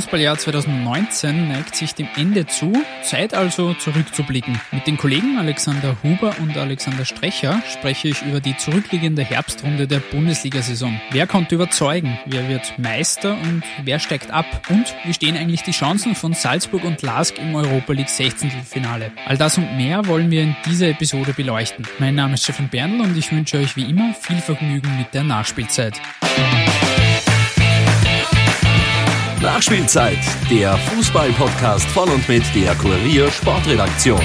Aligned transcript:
Fußballjahr 0.00 0.38
2019 0.38 1.48
neigt 1.48 1.76
sich 1.76 1.94
dem 1.94 2.08
Ende 2.16 2.46
zu. 2.46 2.72
Zeit 3.02 3.34
also 3.34 3.74
zurückzublicken. 3.74 4.58
Mit 4.72 4.86
den 4.86 4.96
Kollegen 4.96 5.36
Alexander 5.36 5.94
Huber 6.02 6.34
und 6.40 6.56
Alexander 6.56 7.04
Strecher 7.04 7.62
spreche 7.70 8.08
ich 8.08 8.22
über 8.22 8.40
die 8.40 8.56
zurückliegende 8.56 9.22
Herbstrunde 9.22 9.86
der 9.86 9.98
Bundesliga-Saison. 9.98 10.98
Wer 11.10 11.26
konnte 11.26 11.54
überzeugen? 11.54 12.18
Wer 12.24 12.48
wird 12.48 12.78
Meister 12.78 13.32
und 13.32 13.62
wer 13.84 13.98
steigt 13.98 14.30
ab? 14.30 14.46
Und 14.70 14.86
wie 15.04 15.12
stehen 15.12 15.36
eigentlich 15.36 15.64
die 15.64 15.72
Chancen 15.72 16.14
von 16.14 16.32
Salzburg 16.32 16.84
und 16.84 17.02
Lask 17.02 17.36
im 17.36 17.54
Europa 17.54 17.92
League 17.92 18.08
16. 18.08 18.50
Finale? 18.64 19.12
All 19.26 19.36
das 19.36 19.58
und 19.58 19.76
mehr 19.76 20.06
wollen 20.06 20.30
wir 20.30 20.44
in 20.44 20.56
dieser 20.64 20.88
Episode 20.88 21.34
beleuchten. 21.34 21.86
Mein 21.98 22.14
Name 22.14 22.34
ist 22.34 22.44
Stefan 22.44 22.70
Berndl 22.70 23.02
und 23.02 23.18
ich 23.18 23.30
wünsche 23.32 23.58
euch 23.58 23.76
wie 23.76 23.90
immer 23.90 24.14
viel 24.14 24.38
Vergnügen 24.38 24.96
mit 24.96 25.12
der 25.12 25.24
Nachspielzeit. 25.24 26.00
Nachspielzeit, 29.42 30.18
der 30.50 30.76
Fußball-Podcast 30.76 31.86
von 31.90 32.10
und 32.10 32.28
mit 32.28 32.42
der 32.54 32.74
Kurier 32.74 33.30
Sportredaktion. 33.30 34.20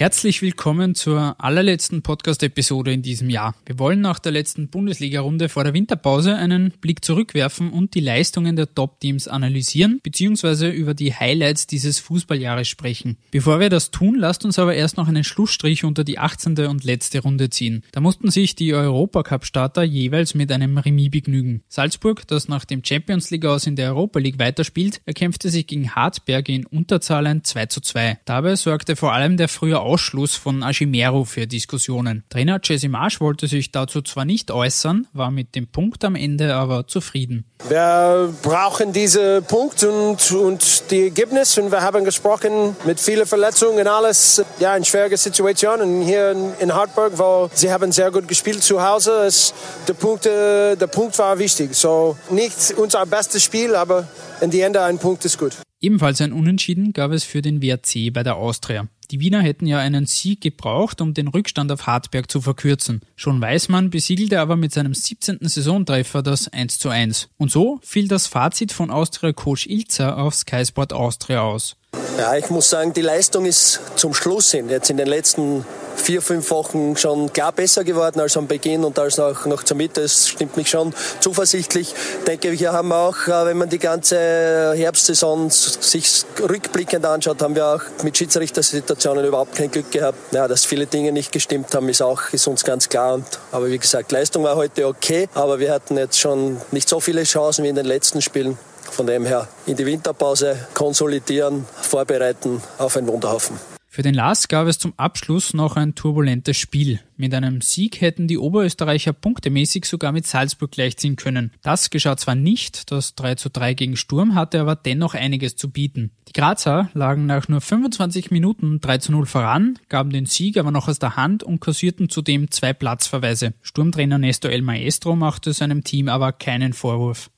Herzlich 0.00 0.40
willkommen 0.40 0.94
zur 0.94 1.34
allerletzten 1.36 2.00
Podcast-Episode 2.00 2.90
in 2.90 3.02
diesem 3.02 3.28
Jahr. 3.28 3.54
Wir 3.66 3.78
wollen 3.78 4.00
nach 4.00 4.18
der 4.18 4.32
letzten 4.32 4.68
Bundesliga-Runde 4.68 5.50
vor 5.50 5.62
der 5.62 5.74
Winterpause 5.74 6.36
einen 6.36 6.70
Blick 6.80 7.04
zurückwerfen 7.04 7.70
und 7.70 7.94
die 7.94 8.00
Leistungen 8.00 8.56
der 8.56 8.74
Top-Teams 8.74 9.28
analysieren 9.28 10.00
bzw. 10.02 10.70
über 10.70 10.94
die 10.94 11.14
Highlights 11.14 11.66
dieses 11.66 11.98
Fußballjahres 11.98 12.66
sprechen. 12.66 13.18
Bevor 13.30 13.60
wir 13.60 13.68
das 13.68 13.90
tun, 13.90 14.14
lasst 14.14 14.46
uns 14.46 14.58
aber 14.58 14.74
erst 14.74 14.96
noch 14.96 15.06
einen 15.06 15.22
Schlussstrich 15.22 15.84
unter 15.84 16.02
die 16.02 16.18
18. 16.18 16.58
und 16.60 16.82
letzte 16.82 17.20
Runde 17.20 17.50
ziehen. 17.50 17.82
Da 17.92 18.00
mussten 18.00 18.30
sich 18.30 18.54
die 18.54 18.72
Europacup-Starter 18.72 19.82
jeweils 19.82 20.34
mit 20.34 20.50
einem 20.50 20.78
Remis 20.78 21.10
begnügen. 21.10 21.62
Salzburg, 21.68 22.26
das 22.26 22.48
nach 22.48 22.64
dem 22.64 22.82
Champions 22.82 23.30
League 23.30 23.44
aus 23.44 23.66
in 23.66 23.76
der 23.76 23.90
Europa 23.90 24.18
League 24.18 24.38
weiterspielt, 24.38 25.02
erkämpfte 25.04 25.50
sich 25.50 25.66
gegen 25.66 25.94
Hartberge 25.94 26.54
in 26.54 26.64
Unterzahl 26.64 27.26
ein 27.26 27.44
2 27.44 27.66
zu 27.66 27.82
2. 27.82 28.20
Dabei 28.24 28.56
sorgte 28.56 28.96
vor 28.96 29.12
allem 29.12 29.36
der 29.36 29.48
frühe 29.48 29.89
Ausschluss 29.90 30.36
von 30.36 30.62
Ashimero 30.62 31.24
für 31.24 31.48
Diskussionen. 31.48 32.22
Trainer 32.30 32.60
Jesse 32.62 32.88
Marsch 32.88 33.20
wollte 33.20 33.48
sich 33.48 33.72
dazu 33.72 34.02
zwar 34.02 34.24
nicht 34.24 34.52
äußern, 34.52 35.08
war 35.12 35.32
mit 35.32 35.56
dem 35.56 35.66
Punkt 35.66 36.04
am 36.04 36.14
Ende 36.14 36.54
aber 36.54 36.86
zufrieden. 36.86 37.44
Wir 37.68 38.32
brauchen 38.42 38.92
diese 38.92 39.42
Punkt 39.42 39.82
und, 39.82 40.30
und 40.30 40.90
die 40.92 41.04
Ergebnis 41.06 41.58
und 41.58 41.72
wir 41.72 41.82
haben 41.82 42.04
gesprochen 42.04 42.76
mit 42.84 43.00
vielen 43.00 43.26
Verletzungen 43.26 43.80
und 43.80 43.88
alles. 43.88 44.44
Ja, 44.60 44.74
eine 44.74 44.84
schwierige 44.84 45.16
Situation 45.16 45.80
und 45.80 46.02
hier 46.02 46.30
in, 46.30 46.52
in 46.60 46.72
Hartberg, 46.72 47.18
wo 47.18 47.50
sie 47.52 47.72
haben 47.72 47.90
sehr 47.90 48.12
gut 48.12 48.28
gespielt 48.28 48.62
zu 48.62 48.80
Hause. 48.80 49.24
Es, 49.26 49.52
der, 49.88 49.94
Punkt, 49.94 50.24
äh, 50.24 50.76
der 50.76 50.86
Punkt 50.86 51.18
war 51.18 51.36
wichtig. 51.36 51.74
So 51.74 52.16
nicht 52.30 52.74
unser 52.76 53.04
bestes 53.06 53.42
Spiel, 53.42 53.74
aber 53.74 54.06
in 54.40 54.50
die 54.50 54.60
Ende 54.60 54.82
ein 54.82 54.98
Punkt 54.98 55.24
ist 55.24 55.36
gut. 55.36 55.56
Ebenfalls 55.82 56.20
ein 56.20 56.32
Unentschieden 56.32 56.92
gab 56.92 57.10
es 57.10 57.24
für 57.24 57.40
den 57.40 57.62
WRC 57.62 58.12
bei 58.12 58.22
der 58.22 58.36
Austria. 58.36 58.88
Die 59.10 59.18
Wiener 59.18 59.40
hätten 59.40 59.66
ja 59.66 59.78
einen 59.78 60.06
Sieg 60.06 60.40
gebraucht, 60.42 61.00
um 61.00 61.14
den 61.14 61.26
Rückstand 61.26 61.72
auf 61.72 61.86
Hartberg 61.86 62.30
zu 62.30 62.42
verkürzen. 62.42 63.00
Schon 63.16 63.40
Weißmann 63.40 63.90
besiegelte 63.90 64.40
aber 64.40 64.56
mit 64.56 64.72
seinem 64.72 64.94
17. 64.94 65.38
Saisontreffer 65.40 66.22
das 66.22 66.48
1 66.48 66.78
zu 66.78 66.90
1. 66.90 67.30
Und 67.38 67.50
so 67.50 67.80
fiel 67.82 68.08
das 68.08 68.26
Fazit 68.26 68.72
von 68.72 68.90
Austria-Coach 68.90 69.66
Ilzer 69.66 70.18
auf 70.18 70.34
Sky 70.34 70.64
Sport 70.64 70.92
Austria 70.92 71.40
aus. 71.40 71.76
Ja, 72.20 72.36
ich 72.36 72.50
muss 72.50 72.68
sagen, 72.68 72.92
die 72.92 73.00
Leistung 73.00 73.46
ist 73.46 73.80
zum 73.96 74.12
Schluss 74.12 74.50
hin, 74.50 74.68
jetzt 74.68 74.90
in 74.90 74.98
den 74.98 75.06
letzten 75.06 75.64
vier, 75.96 76.20
fünf 76.20 76.50
Wochen 76.50 76.94
schon 76.96 77.32
klar 77.32 77.50
besser 77.50 77.82
geworden 77.82 78.20
als 78.20 78.36
am 78.36 78.46
Beginn 78.46 78.84
und 78.84 78.98
als 78.98 79.18
auch 79.18 79.46
noch 79.46 79.62
zur 79.62 79.78
Mitte. 79.78 80.02
Das 80.02 80.28
stimmt 80.28 80.56
mich 80.58 80.68
schon 80.68 80.94
zuversichtlich. 81.20 81.94
Ich 82.18 82.24
denke, 82.26 82.50
hier 82.50 82.72
haben 82.74 82.88
wir 82.88 82.96
auch, 82.96 83.26
äh, 83.26 83.46
wenn 83.46 83.56
man 83.56 83.70
die 83.70 83.78
ganze 83.78 84.74
Herbstsaison 84.76 85.48
sich 85.48 86.24
rückblickend 86.40 87.06
anschaut, 87.06 87.40
haben 87.40 87.54
wir 87.54 87.66
auch 87.66 87.82
mit 88.02 88.16
Schiedsrichtersituationen 88.18 89.24
überhaupt 89.24 89.54
kein 89.56 89.70
Glück 89.70 89.90
gehabt. 89.90 90.18
Ja, 90.32 90.46
dass 90.46 90.66
viele 90.66 90.84
Dinge 90.86 91.12
nicht 91.12 91.32
gestimmt 91.32 91.74
haben, 91.74 91.88
ist 91.88 92.02
auch 92.02 92.20
ist 92.32 92.46
uns 92.46 92.64
ganz 92.64 92.90
klar. 92.90 93.14
Und, 93.14 93.24
aber 93.50 93.70
wie 93.70 93.78
gesagt, 93.78 94.12
Leistung 94.12 94.44
war 94.44 94.56
heute 94.56 94.86
okay, 94.86 95.26
aber 95.34 95.58
wir 95.58 95.72
hatten 95.72 95.96
jetzt 95.96 96.20
schon 96.20 96.60
nicht 96.70 96.86
so 96.86 97.00
viele 97.00 97.24
Chancen 97.24 97.64
wie 97.64 97.68
in 97.68 97.76
den 97.76 97.86
letzten 97.86 98.20
Spielen. 98.20 98.58
Von 98.90 99.06
dem 99.06 99.24
her 99.24 99.48
in 99.66 99.76
die 99.76 99.86
Winterpause 99.86 100.56
konsolidieren, 100.74 101.64
vorbereiten 101.82 102.62
auf 102.78 102.96
einen 102.96 103.08
Wunderhaufen. 103.08 103.58
Für 103.92 104.02
den 104.02 104.14
Lars 104.14 104.46
gab 104.46 104.68
es 104.68 104.78
zum 104.78 104.94
Abschluss 104.96 105.52
noch 105.52 105.74
ein 105.74 105.96
turbulentes 105.96 106.56
Spiel. 106.56 107.00
Mit 107.16 107.34
einem 107.34 107.60
Sieg 107.60 108.00
hätten 108.00 108.28
die 108.28 108.38
Oberösterreicher 108.38 109.12
punktemäßig 109.12 109.84
sogar 109.84 110.12
mit 110.12 110.28
Salzburg 110.28 110.70
gleichziehen 110.70 111.16
können. 111.16 111.50
Das 111.60 111.90
geschah 111.90 112.16
zwar 112.16 112.36
nicht, 112.36 112.92
das 112.92 113.16
3 113.16 113.34
zu 113.34 113.50
3 113.50 113.74
gegen 113.74 113.96
Sturm 113.96 114.36
hatte 114.36 114.60
aber 114.60 114.76
dennoch 114.76 115.14
einiges 115.14 115.56
zu 115.56 115.70
bieten. 115.70 116.12
Die 116.28 116.34
Grazer 116.34 116.88
lagen 116.94 117.26
nach 117.26 117.48
nur 117.48 117.60
25 117.60 118.30
Minuten 118.30 118.80
3 118.80 118.98
zu 118.98 119.10
0 119.10 119.26
voran, 119.26 119.76
gaben 119.88 120.10
den 120.10 120.26
Sieg 120.26 120.56
aber 120.56 120.70
noch 120.70 120.86
aus 120.86 121.00
der 121.00 121.16
Hand 121.16 121.42
und 121.42 121.60
kassierten 121.60 122.08
zudem 122.08 122.48
zwei 122.52 122.72
Platzverweise. 122.72 123.54
Sturmtrainer 123.60 124.18
Nestor 124.18 124.52
El 124.52 124.62
Maestro 124.62 125.16
machte 125.16 125.52
seinem 125.52 125.82
Team 125.82 126.08
aber 126.08 126.30
keinen 126.30 126.74
Vorwurf. 126.74 127.28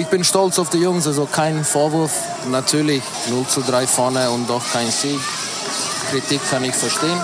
Ich 0.00 0.06
bin 0.06 0.24
stolz 0.24 0.58
auf 0.58 0.70
die 0.70 0.78
Jungs, 0.78 1.06
also 1.06 1.26
kein 1.26 1.62
Vorwurf. 1.62 2.12
Natürlich 2.50 3.02
0 3.28 3.46
zu 3.46 3.60
3 3.60 3.86
vorne 3.86 4.30
und 4.30 4.48
doch 4.48 4.62
kein 4.72 4.90
Sieg. 4.90 5.20
Kritik 6.10 6.40
kann 6.48 6.64
ich 6.64 6.74
verstehen. 6.74 7.20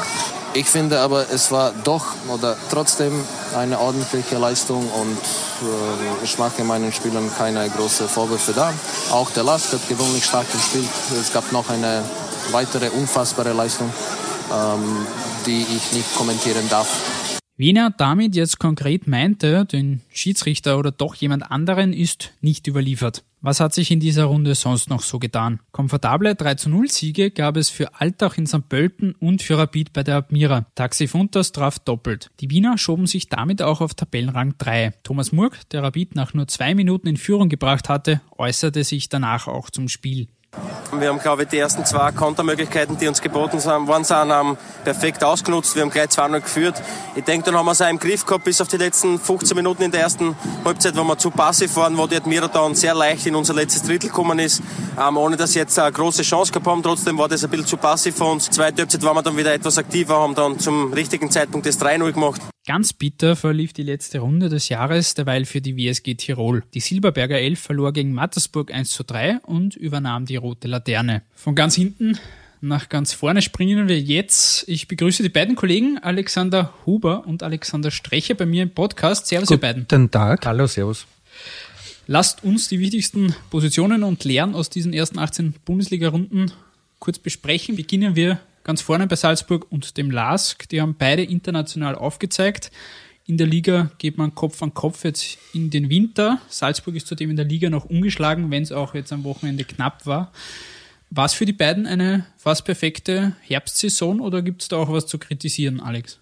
Ich 0.52 0.66
finde 0.66 1.00
aber, 1.00 1.30
es 1.30 1.50
war 1.50 1.72
doch 1.84 2.04
oder 2.28 2.54
trotzdem 2.70 3.24
eine 3.56 3.80
ordentliche 3.80 4.36
Leistung 4.36 4.90
und 4.90 5.16
äh, 5.16 6.24
ich 6.24 6.36
mache 6.36 6.64
meinen 6.64 6.92
Spielern 6.92 7.30
keine 7.38 7.66
großen 7.70 8.10
Vorwürfe 8.10 8.52
da. 8.52 8.74
Auch 9.10 9.30
der 9.30 9.44
Last 9.44 9.72
hat 9.72 9.88
gewöhnlich 9.88 10.26
stark 10.26 10.52
gespielt. 10.52 10.90
Es 11.18 11.32
gab 11.32 11.50
noch 11.52 11.70
eine 11.70 12.04
weitere 12.52 12.90
unfassbare 12.90 13.54
Leistung, 13.54 13.90
ähm, 14.52 15.06
die 15.46 15.62
ich 15.62 15.92
nicht 15.92 16.14
kommentieren 16.14 16.68
darf. 16.68 16.88
Wen 17.58 17.76
er 17.76 17.88
damit 17.88 18.36
jetzt 18.36 18.58
konkret 18.58 19.06
meinte, 19.06 19.64
den 19.64 20.02
Schiedsrichter 20.10 20.78
oder 20.78 20.90
doch 20.90 21.14
jemand 21.14 21.50
anderen, 21.50 21.94
ist 21.94 22.34
nicht 22.42 22.66
überliefert. 22.66 23.24
Was 23.40 23.60
hat 23.60 23.72
sich 23.72 23.90
in 23.90 24.00
dieser 24.00 24.24
Runde 24.24 24.54
sonst 24.54 24.90
noch 24.90 25.00
so 25.00 25.18
getan? 25.18 25.60
Komfortable 25.72 26.34
3 26.34 26.56
zu 26.56 26.68
0 26.68 26.90
Siege 26.90 27.30
gab 27.30 27.56
es 27.56 27.70
für 27.70 27.98
Altach 27.98 28.36
in 28.36 28.46
St. 28.46 28.68
Pölten 28.68 29.12
und 29.12 29.40
für 29.40 29.56
Rapid 29.56 29.94
bei 29.94 30.02
der 30.02 30.16
Admira. 30.16 30.66
Taxi 30.74 31.06
Funtas 31.06 31.52
traf 31.52 31.78
doppelt. 31.78 32.30
Die 32.40 32.50
Wiener 32.50 32.76
schoben 32.76 33.06
sich 33.06 33.30
damit 33.30 33.62
auch 33.62 33.80
auf 33.80 33.94
Tabellenrang 33.94 34.56
3. 34.58 34.92
Thomas 35.02 35.32
Murk, 35.32 35.66
der 35.70 35.82
Rapid 35.82 36.14
nach 36.14 36.34
nur 36.34 36.48
zwei 36.48 36.74
Minuten 36.74 37.06
in 37.06 37.16
Führung 37.16 37.48
gebracht 37.48 37.88
hatte, 37.88 38.20
äußerte 38.36 38.84
sich 38.84 39.08
danach 39.08 39.46
auch 39.46 39.70
zum 39.70 39.88
Spiel. 39.88 40.28
Wir 40.92 41.08
haben, 41.08 41.18
glaube 41.18 41.42
ich, 41.42 41.48
die 41.48 41.58
ersten 41.58 41.84
zwei 41.84 42.12
Kontermöglichkeiten, 42.12 42.96
die 42.96 43.08
uns 43.08 43.20
geboten 43.20 43.62
worden 43.64 44.04
sind, 44.04 44.32
haben 44.32 44.56
perfekt 44.84 45.22
ausgenutzt. 45.24 45.74
Wir 45.74 45.82
haben 45.82 45.90
gleich 45.90 46.08
2-0 46.08 46.40
geführt. 46.40 46.82
Ich 47.14 47.24
denke, 47.24 47.46
dann 47.46 47.56
haben 47.56 47.66
wir 47.66 47.72
es 47.72 47.82
auch 47.82 47.90
im 47.90 47.98
Griff 47.98 48.24
gehabt 48.24 48.44
bis 48.44 48.60
auf 48.60 48.68
die 48.68 48.76
letzten 48.76 49.18
15 49.18 49.56
Minuten 49.56 49.82
in 49.82 49.90
der 49.90 50.02
ersten 50.02 50.36
Halbzeit, 50.64 50.96
wo 50.96 51.02
wir 51.04 51.18
zu 51.18 51.30
passiv 51.30 51.74
waren, 51.76 51.98
wo 51.98 52.06
die 52.06 52.16
Admira 52.16 52.48
dann 52.48 52.74
sehr 52.74 52.94
leicht 52.94 53.26
in 53.26 53.34
unser 53.34 53.54
letztes 53.54 53.82
Drittel 53.82 54.08
gekommen 54.08 54.38
ist, 54.38 54.62
ähm, 54.98 55.16
ohne 55.16 55.36
dass 55.36 55.52
sie 55.52 55.58
jetzt 55.58 55.78
eine 55.78 55.92
große 55.92 56.22
Chance 56.22 56.52
gehabt 56.52 56.66
haben. 56.66 56.82
Trotzdem 56.82 57.18
war 57.18 57.28
das 57.28 57.44
ein 57.44 57.50
bisschen 57.50 57.66
zu 57.66 57.76
passiv 57.76 58.16
für 58.16 58.24
uns. 58.24 58.48
Zweite 58.48 58.82
Halbzeit 58.82 59.02
waren 59.02 59.16
wir 59.16 59.22
dann 59.22 59.36
wieder 59.36 59.52
etwas 59.52 59.78
aktiver, 59.78 60.16
haben 60.18 60.34
dann 60.34 60.58
zum 60.58 60.92
richtigen 60.92 61.30
Zeitpunkt 61.30 61.66
das 61.66 61.80
3-0 61.80 62.12
gemacht. 62.12 62.40
Ganz 62.66 62.92
bitter 62.92 63.36
verlief 63.36 63.72
die 63.72 63.84
letzte 63.84 64.18
Runde 64.18 64.48
des 64.48 64.68
Jahres 64.68 65.14
derweil 65.14 65.44
für 65.44 65.60
die 65.60 65.76
WSG 65.76 66.16
Tirol. 66.16 66.64
Die 66.74 66.80
Silberberger 66.80 67.38
Elf 67.38 67.60
verlor 67.60 67.92
gegen 67.92 68.12
Mattersburg 68.12 68.74
1 68.74 68.90
zu 68.90 69.04
3 69.04 69.38
und 69.44 69.76
übernahm 69.76 70.26
die 70.26 70.34
rote 70.34 70.66
Laterne. 70.66 71.22
Von 71.36 71.54
ganz 71.54 71.76
hinten 71.76 72.18
nach 72.60 72.88
ganz 72.88 73.12
vorne 73.12 73.40
springen 73.40 73.86
wir 73.86 74.00
jetzt. 74.00 74.68
Ich 74.68 74.88
begrüße 74.88 75.22
die 75.22 75.28
beiden 75.28 75.54
Kollegen 75.54 75.98
Alexander 75.98 76.74
Huber 76.84 77.24
und 77.24 77.44
Alexander 77.44 77.92
Strecher 77.92 78.34
bei 78.34 78.46
mir 78.46 78.64
im 78.64 78.70
Podcast. 78.70 79.28
Servus, 79.28 79.52
ihr 79.52 79.60
beiden. 79.60 79.82
Guten 79.82 80.10
Tag. 80.10 80.44
Hallo, 80.44 80.66
servus. 80.66 81.06
Lasst 82.08 82.42
uns 82.42 82.66
die 82.66 82.80
wichtigsten 82.80 83.36
Positionen 83.48 84.02
und 84.02 84.24
Lehren 84.24 84.56
aus 84.56 84.70
diesen 84.70 84.92
ersten 84.92 85.20
18 85.20 85.54
Bundesliga-Runden 85.64 86.50
kurz 86.98 87.20
besprechen. 87.20 87.76
Beginnen 87.76 88.16
wir 88.16 88.40
ganz 88.66 88.82
vorne 88.82 89.06
bei 89.06 89.14
Salzburg 89.14 89.70
und 89.70 89.96
dem 89.96 90.10
LASK. 90.10 90.68
Die 90.68 90.80
haben 90.80 90.96
beide 90.98 91.22
international 91.22 91.94
aufgezeigt. 91.94 92.72
In 93.24 93.38
der 93.38 93.46
Liga 93.46 93.90
geht 93.98 94.18
man 94.18 94.34
Kopf 94.34 94.60
an 94.60 94.74
Kopf 94.74 95.04
jetzt 95.04 95.38
in 95.54 95.70
den 95.70 95.88
Winter. 95.88 96.40
Salzburg 96.48 96.96
ist 96.96 97.06
zudem 97.06 97.30
in 97.30 97.36
der 97.36 97.44
Liga 97.44 97.70
noch 97.70 97.84
ungeschlagen, 97.84 98.50
wenn 98.50 98.64
es 98.64 98.72
auch 98.72 98.94
jetzt 98.94 99.12
am 99.12 99.22
Wochenende 99.22 99.64
knapp 99.64 100.04
war. 100.04 100.32
War 101.10 101.26
es 101.26 101.34
für 101.34 101.46
die 101.46 101.52
beiden 101.52 101.86
eine 101.86 102.26
fast 102.36 102.64
perfekte 102.64 103.36
Herbstsaison 103.42 104.20
oder 104.20 104.42
gibt 104.42 104.62
es 104.62 104.68
da 104.68 104.78
auch 104.78 104.92
was 104.92 105.06
zu 105.06 105.18
kritisieren, 105.18 105.80
Alex? 105.80 106.18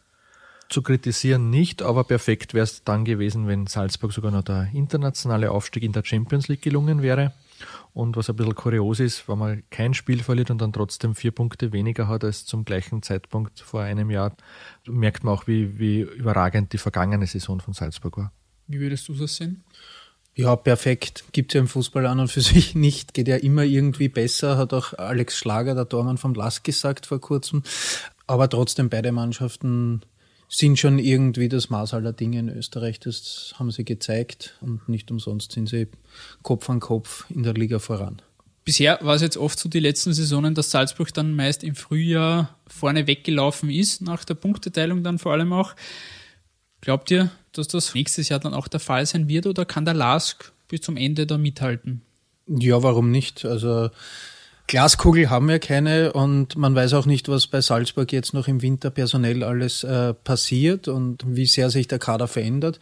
zu 0.69 0.83
kritisieren 0.83 1.51
nicht, 1.51 1.83
aber 1.83 2.05
perfekt 2.05 2.55
wäre 2.55 2.65
es 2.65 2.83
dann 2.85 3.05
gewesen, 3.05 3.47
wenn 3.47 3.67
Salzburg 3.67 4.13
sogar 4.13 4.33
noch 4.33 4.43
der 4.43 4.71
internationale 4.73 5.51
Aufstieg 5.51 5.83
in 5.83 5.93
der 5.93 6.05
Champions 6.05 6.49
League 6.49 6.63
gelungen 6.63 7.03
wäre. 7.03 7.33
Und 7.93 8.17
was 8.17 8.31
ein 8.31 8.37
bisschen 8.37 8.55
kurios 8.55 9.01
ist, 9.01 9.29
wenn 9.29 9.39
man 9.39 9.63
kein 9.71 9.95
Spiel 9.95 10.23
verliert 10.23 10.51
und 10.51 10.61
dann 10.61 10.73
trotzdem 10.73 11.15
vier 11.15 11.31
Punkte 11.31 11.73
weniger 11.73 12.09
hat 12.09 12.25
als 12.25 12.45
zum 12.45 12.65
gleichen 12.65 13.03
Zeitpunkt 13.03 13.61
vor 13.61 13.83
einem 13.83 14.11
Jahr, 14.11 14.37
merkt 14.87 15.25
man 15.25 15.35
auch, 15.35 15.47
wie, 15.47 15.79
wie 15.79 16.01
überragend 16.01 16.73
die 16.73 16.79
vergangene 16.79 17.27
Saison 17.27 17.61
von 17.61 17.75
Salzburg 17.75 18.17
war. 18.17 18.33
Wie 18.67 18.81
würdest 18.81 19.09
du 19.09 19.15
das 19.15 19.37
sehen? 19.37 19.63
Ja, 20.37 20.57
perfekt. 20.57 21.25
Gibt 21.33 21.53
es 21.53 21.55
ja 21.55 21.61
im 21.61 21.69
Fußball 21.69 22.07
an 22.07 22.21
und 22.21 22.29
für 22.29 22.41
sich 22.43 22.75
nicht. 22.75 23.15
Geht 23.15 23.29
ja 23.29 23.37
immer 23.37 23.63
irgendwie 23.63 24.09
besser, 24.09 24.57
hat 24.57 24.73
auch 24.73 24.95
Alex 24.95 25.39
Schlager, 25.39 25.75
der 25.75 25.89
Tormann 25.89 26.19
vom 26.19 26.35
Lask, 26.35 26.65
gesagt 26.65 27.07
vor 27.07 27.21
kurzem. 27.21 27.63
Aber 28.27 28.49
trotzdem 28.49 28.89
beide 28.89 29.13
Mannschaften 29.13 30.03
sind 30.55 30.79
schon 30.79 31.01
irgendwie 31.01 31.49
das 31.49 31.69
Maß 31.69 31.95
aller 31.95 32.13
Dinge 32.13 32.39
in 32.39 32.49
Österreich. 32.49 33.01
Das 33.01 33.55
haben 33.59 33.73
sie 33.73 33.85
gezeigt 33.85 34.57
und 34.61 34.89
nicht 34.89 35.11
umsonst 35.11 35.53
sind 35.53 35.69
sie 35.69 35.89
Kopf 36.43 36.71
an 36.71 36.79
Kopf 36.79 37.29
in 37.31 37.43
der 37.43 37.55
Liga 37.55 37.81
voran. 37.81 38.23
Bisher 38.65 38.99
war 39.03 39.17
es 39.17 39.23
jetzt 39.23 39.37
oft 39.37 39.59
so 39.59 39.69
die 39.69 39.81
letzten 39.81 40.15
Saisonen, 40.15 40.55
dass 40.55 40.71
Salzburg 40.71 41.13
dann 41.13 41.35
meist 41.35 41.65
im 41.65 41.75
Frühjahr 41.75 42.57
vorne 42.67 43.07
weggelaufen 43.07 43.69
ist, 43.69 44.01
nach 44.01 44.25
der 44.25 44.35
Punkteteilung 44.35 45.03
dann 45.03 45.19
vor 45.19 45.33
allem 45.33 45.53
auch. 45.53 45.75
Glaubt 46.81 47.11
ihr, 47.11 47.31
dass 47.53 47.69
das 47.69 47.93
nächstes 47.95 48.29
Jahr 48.29 48.41
dann 48.41 48.55
auch 48.55 48.69
der 48.69 48.81
Fall 48.81 49.05
sein 49.07 49.29
wird 49.29 49.47
oder 49.47 49.65
kann 49.65 49.85
der 49.85 49.95
Lask 49.95 50.53
bis 50.69 50.83
zum 50.83 50.97
Ende 50.97 51.27
da 51.27 51.37
mithalten? 51.37 52.03
Ja, 52.47 52.83
warum 52.83 53.11
nicht? 53.11 53.45
Also 53.45 53.91
Glaskugel 54.67 55.29
haben 55.29 55.49
wir 55.49 55.59
keine 55.59 56.15
und 56.15 56.57
man 56.57 56.75
weiß 56.75 56.95
auch 56.95 57.05
nicht, 57.05 57.29
was 57.29 57.47
bei 57.47 57.61
Salzburg 57.61 58.11
jetzt 58.13 58.33
noch 58.33 58.49
im 58.49 58.63
Winter 58.63 58.91
personell 58.91 59.45
alles 59.45 59.85
äh, 59.85 60.15
passiert 60.15 60.89
und 60.89 61.23
wie 61.27 61.45
sehr 61.47 61.69
sich 61.69 61.87
der 61.87 61.99
Kader 61.99 62.29
verändert. 62.29 62.81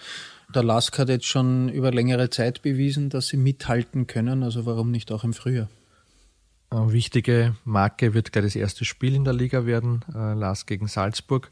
Der 0.55 0.62
Lask 0.62 0.96
hat 0.99 1.08
jetzt 1.08 1.26
schon 1.26 1.69
über 1.69 1.90
längere 1.90 2.31
Zeit 2.31 2.62
bewiesen, 2.62 3.11
dass 3.11 3.29
sie 3.29 3.37
mithalten 3.37 4.06
können, 4.06 4.43
also 4.44 4.64
warum 4.64 4.90
nicht 4.90 5.11
auch 5.11 5.25
im 5.25 5.32
Frühjahr? 5.32 5.69
Eine 6.70 6.93
wichtige 6.93 7.56
Marke 7.64 8.14
wird 8.14 8.32
gleich 8.32 8.44
das 8.44 8.56
erste 8.56 8.85
Spiel 8.85 9.14
in 9.14 9.25
der 9.25 9.35
Liga 9.35 9.67
werden, 9.67 10.05
äh, 10.14 10.35
Lask 10.35 10.67
gegen 10.69 10.87
Salzburg. 10.87 11.50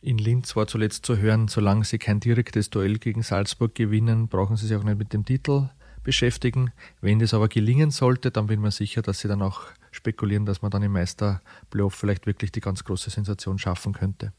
In 0.00 0.18
Linz 0.18 0.56
war 0.56 0.66
zuletzt 0.66 1.06
zu 1.06 1.18
hören, 1.18 1.46
solange 1.46 1.84
sie 1.84 1.98
kein 1.98 2.18
direktes 2.18 2.68
Duell 2.70 2.98
gegen 2.98 3.22
Salzburg 3.22 3.74
gewinnen, 3.76 4.26
brauchen 4.26 4.56
sie 4.56 4.66
sich 4.66 4.76
auch 4.76 4.82
nicht 4.82 4.98
mit 4.98 5.12
dem 5.12 5.24
Titel 5.24 5.68
beschäftigen. 6.02 6.72
Wenn 7.00 7.18
das 7.18 7.34
aber 7.34 7.48
gelingen 7.48 7.90
sollte, 7.90 8.30
dann 8.30 8.46
bin 8.46 8.58
ich 8.58 8.62
mir 8.62 8.70
sicher, 8.70 9.02
dass 9.02 9.20
sie 9.20 9.28
dann 9.28 9.42
auch 9.42 9.62
spekulieren, 9.90 10.46
dass 10.46 10.62
man 10.62 10.70
dann 10.70 10.82
im 10.82 10.92
Meisterplayoff 10.92 11.94
vielleicht 11.94 12.26
wirklich 12.26 12.52
die 12.52 12.60
ganz 12.60 12.84
große 12.84 13.10
Sensation 13.10 13.58
schaffen 13.58 13.92
könnte. 13.92 14.32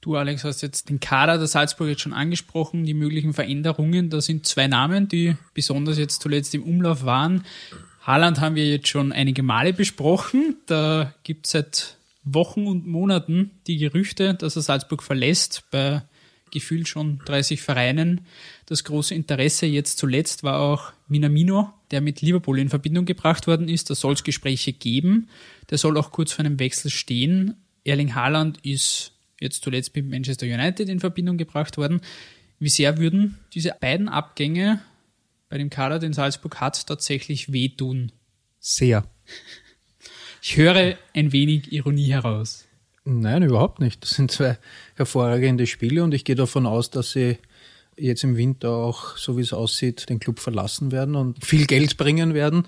Du, 0.00 0.16
Alex, 0.16 0.42
hast 0.42 0.62
jetzt 0.62 0.88
den 0.88 0.98
Kader 0.98 1.38
der 1.38 1.46
Salzburg 1.46 1.88
jetzt 1.88 2.00
schon 2.00 2.12
angesprochen, 2.12 2.84
die 2.84 2.92
möglichen 2.92 3.34
Veränderungen. 3.34 4.10
Da 4.10 4.20
sind 4.20 4.46
zwei 4.46 4.66
Namen, 4.66 5.06
die 5.06 5.36
besonders 5.54 5.96
jetzt 5.96 6.22
zuletzt 6.22 6.54
im 6.56 6.64
Umlauf 6.64 7.04
waren. 7.04 7.44
Haaland 8.00 8.40
haben 8.40 8.56
wir 8.56 8.66
jetzt 8.66 8.88
schon 8.88 9.12
einige 9.12 9.44
Male 9.44 9.72
besprochen. 9.72 10.56
Da 10.66 11.14
gibt 11.22 11.46
es 11.46 11.52
seit 11.52 11.96
Wochen 12.24 12.66
und 12.66 12.84
Monaten 12.84 13.52
die 13.68 13.78
Gerüchte, 13.78 14.34
dass 14.34 14.56
er 14.56 14.62
Salzburg 14.62 15.04
verlässt. 15.04 15.62
Bei 15.70 16.02
gefühlt 16.52 16.86
schon 16.86 17.18
30 17.24 17.60
Vereinen. 17.60 18.20
Das 18.66 18.84
große 18.84 19.14
Interesse 19.14 19.66
jetzt 19.66 19.98
zuletzt 19.98 20.44
war 20.44 20.60
auch 20.60 20.92
Minamino, 21.08 21.72
der 21.90 22.00
mit 22.00 22.20
Liverpool 22.20 22.58
in 22.60 22.68
Verbindung 22.68 23.04
gebracht 23.04 23.48
worden 23.48 23.68
ist. 23.68 23.90
Da 23.90 23.96
soll 23.96 24.14
es 24.14 24.22
Gespräche 24.22 24.72
geben. 24.72 25.28
Der 25.70 25.78
soll 25.78 25.96
auch 25.98 26.12
kurz 26.12 26.32
vor 26.32 26.44
einem 26.44 26.60
Wechsel 26.60 26.90
stehen. 26.90 27.56
Erling 27.84 28.14
Haaland 28.14 28.64
ist 28.64 29.12
jetzt 29.40 29.64
zuletzt 29.64 29.94
mit 29.96 30.08
Manchester 30.08 30.46
United 30.46 30.88
in 30.88 31.00
Verbindung 31.00 31.36
gebracht 31.36 31.76
worden. 31.76 32.00
Wie 32.60 32.68
sehr 32.68 32.98
würden 32.98 33.38
diese 33.54 33.74
beiden 33.80 34.08
Abgänge 34.08 34.80
bei 35.48 35.58
dem 35.58 35.68
Kader, 35.68 35.98
den 35.98 36.12
Salzburg 36.12 36.60
hat, 36.60 36.86
tatsächlich 36.86 37.52
wehtun? 37.52 38.12
Sehr. 38.60 39.04
Ich 40.40 40.56
höre 40.56 40.96
ein 41.14 41.32
wenig 41.32 41.72
Ironie 41.72 42.10
heraus. 42.10 42.66
Nein, 43.04 43.42
überhaupt 43.42 43.80
nicht. 43.80 44.02
Das 44.02 44.10
sind 44.10 44.30
zwei 44.30 44.58
hervorragende 44.94 45.66
Spiele 45.66 46.04
und 46.04 46.14
ich 46.14 46.24
gehe 46.24 46.36
davon 46.36 46.66
aus, 46.66 46.90
dass 46.90 47.10
sie 47.12 47.38
jetzt 47.96 48.24
im 48.24 48.36
Winter 48.36 48.70
auch, 48.70 49.16
so 49.16 49.36
wie 49.36 49.42
es 49.42 49.52
aussieht, 49.52 50.08
den 50.08 50.20
Club 50.20 50.38
verlassen 50.38 50.92
werden 50.92 51.14
und 51.16 51.44
viel 51.44 51.66
Geld 51.66 51.96
bringen 51.96 52.32
werden. 52.34 52.66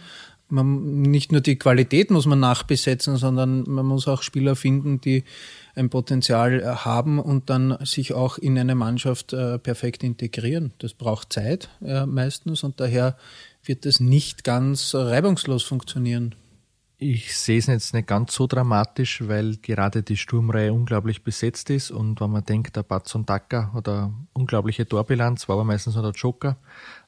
Man, 0.49 1.03
nicht 1.03 1.33
nur 1.33 1.41
die 1.41 1.57
Qualität 1.57 2.11
muss 2.11 2.27
man 2.27 2.41
nachbesetzen, 2.41 3.17
sondern 3.17 3.65
man 3.67 3.87
muss 3.87 4.07
auch 4.07 4.23
Spieler 4.23 4.57
finden, 4.57 5.01
die 5.01 5.25
ein 5.75 5.89
Potenzial 5.89 6.61
äh, 6.61 6.65
haben 6.65 7.19
und 7.19 7.49
dann 7.49 7.79
sich 7.85 8.13
auch 8.13 8.37
in 8.37 8.59
eine 8.59 8.75
Mannschaft 8.75 9.33
äh, 9.33 9.59
perfekt 9.59 10.05
integrieren. 10.05 10.73
Das 10.79 10.93
braucht 10.93 11.33
Zeit 11.33 11.71
äh, 11.83 12.07
meistens 12.07 12.63
und 12.63 12.79
daher 12.79 13.17
wird 13.65 13.87
das 13.87 14.01
nicht 14.01 14.45
ganz 14.45 14.95
reibungslos 14.95 15.63
funktionieren. 15.63 16.35
Ich 17.06 17.37
sehe 17.37 17.59
es 17.59 17.67
jetzt 17.67 17.93
nicht 17.93 18.09
ganz 18.09 18.33
so 18.33 18.47
dramatisch, 18.47 19.29
weil 19.29 19.59
gerade 19.59 20.03
die 20.03 20.17
Sturmreihe 20.17 20.73
unglaublich 20.73 21.23
besetzt 21.23 21.69
ist 21.69 21.91
und 21.91 22.19
wenn 22.23 22.31
man 22.31 22.47
denkt, 22.47 22.77
der 22.77 22.83
Batson 22.83 23.27
Daka 23.27 23.73
oder 23.75 24.11
unglaubliche 24.33 24.89
Torbilanz, 24.89 25.47
war 25.47 25.56
aber 25.56 25.65
meistens 25.65 25.97
nur 25.97 26.03
der 26.03 26.12
Joker. 26.12 26.56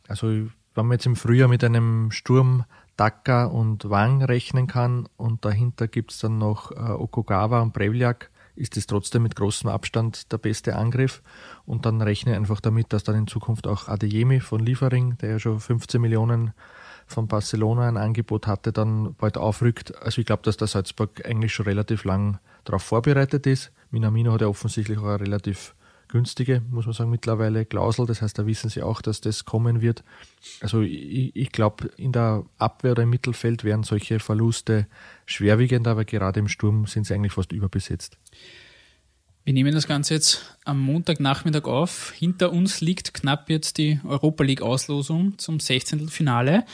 Also 0.06 0.26
wenn 0.26 0.50
man 0.74 0.92
jetzt 0.92 1.06
im 1.06 1.16
Frühjahr 1.16 1.48
mit 1.48 1.64
einem 1.64 2.10
Sturm 2.10 2.66
Daka 2.98 3.46
und 3.46 3.88
Wang 3.88 4.22
rechnen 4.22 4.66
kann 4.66 5.08
und 5.16 5.46
dahinter 5.46 5.88
gibt 5.88 6.12
es 6.12 6.18
dann 6.18 6.36
noch 6.36 6.72
äh, 6.72 6.74
Okugawa 6.74 7.62
und 7.62 7.72
Prevliak, 7.72 8.30
ist 8.54 8.76
es 8.76 8.86
trotzdem 8.86 9.22
mit 9.22 9.34
großem 9.34 9.70
Abstand 9.70 10.30
der 10.30 10.36
beste 10.36 10.76
Angriff. 10.76 11.22
Und 11.64 11.86
dann 11.86 12.02
rechne 12.02 12.36
einfach 12.36 12.60
damit, 12.60 12.92
dass 12.92 13.04
dann 13.04 13.16
in 13.16 13.26
Zukunft 13.26 13.66
auch 13.66 13.88
Adeyemi 13.88 14.40
von 14.40 14.60
Liefering, 14.60 15.16
der 15.18 15.30
ja 15.30 15.38
schon 15.38 15.58
15 15.58 16.00
Millionen 16.02 16.52
von 17.06 17.28
Barcelona 17.28 17.88
ein 17.88 17.96
Angebot 17.96 18.46
hatte, 18.46 18.72
dann 18.72 19.14
bald 19.14 19.38
aufrückt. 19.38 19.96
Also 20.02 20.20
ich 20.20 20.26
glaube, 20.26 20.42
dass 20.42 20.56
der 20.56 20.66
Salzburg 20.66 21.24
eigentlich 21.24 21.54
schon 21.54 21.66
relativ 21.66 22.04
lang 22.04 22.38
darauf 22.64 22.82
vorbereitet 22.82 23.46
ist. 23.46 23.72
Minamino 23.90 24.32
hat 24.32 24.40
ja 24.40 24.48
offensichtlich 24.48 24.98
auch 24.98 25.04
eine 25.04 25.20
relativ 25.20 25.74
günstige, 26.08 26.62
muss 26.70 26.86
man 26.86 26.94
sagen, 26.94 27.10
mittlerweile 27.10 27.64
Klausel. 27.64 28.06
Das 28.06 28.22
heißt, 28.22 28.38
da 28.38 28.46
wissen 28.46 28.70
sie 28.70 28.82
auch, 28.82 29.02
dass 29.02 29.20
das 29.20 29.44
kommen 29.44 29.80
wird. 29.80 30.04
Also 30.60 30.82
ich, 30.82 31.34
ich 31.34 31.52
glaube, 31.52 31.90
in 31.96 32.12
der 32.12 32.44
Abwehr 32.58 32.92
oder 32.92 33.02
im 33.04 33.10
Mittelfeld 33.10 33.64
wären 33.64 33.82
solche 33.82 34.20
Verluste 34.20 34.86
schwerwiegend, 35.26 35.86
aber 35.88 36.04
gerade 36.04 36.40
im 36.40 36.48
Sturm 36.48 36.86
sind 36.86 37.06
sie 37.06 37.14
eigentlich 37.14 37.32
fast 37.32 37.52
überbesetzt. 37.52 38.18
Wir 39.46 39.52
nehmen 39.52 39.72
das 39.72 39.86
Ganze 39.86 40.14
jetzt 40.14 40.56
am 40.64 40.80
Montagnachmittag 40.80 41.66
auf. 41.66 42.10
Hinter 42.10 42.50
uns 42.50 42.80
liegt 42.80 43.14
knapp 43.14 43.48
jetzt 43.48 43.78
die 43.78 44.00
Europa 44.02 44.42
League 44.42 44.60
Auslosung 44.60 45.38
zum 45.38 45.60
16. 45.60 46.08
Finale. 46.08 46.64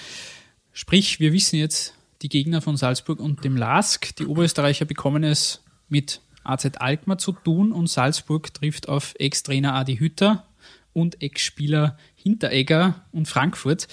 Sprich, 0.72 1.20
wir 1.20 1.34
wissen 1.34 1.56
jetzt 1.56 1.92
die 2.22 2.30
Gegner 2.30 2.62
von 2.62 2.78
Salzburg 2.78 3.20
und 3.20 3.44
dem 3.44 3.58
LASK. 3.58 4.16
Die 4.16 4.24
Oberösterreicher 4.24 4.86
bekommen 4.86 5.22
es 5.22 5.62
mit 5.90 6.22
AZ 6.44 6.66
Alkmaar 6.78 7.18
zu 7.18 7.32
tun 7.32 7.72
und 7.72 7.90
Salzburg 7.90 8.54
trifft 8.54 8.88
auf 8.88 9.16
Ex-Trainer 9.18 9.74
Adi 9.74 9.98
Hütter 9.98 10.46
und 10.94 11.20
Ex-Spieler 11.20 11.98
Hinteregger 12.14 13.04
und 13.12 13.28
Frankfurt. 13.28 13.86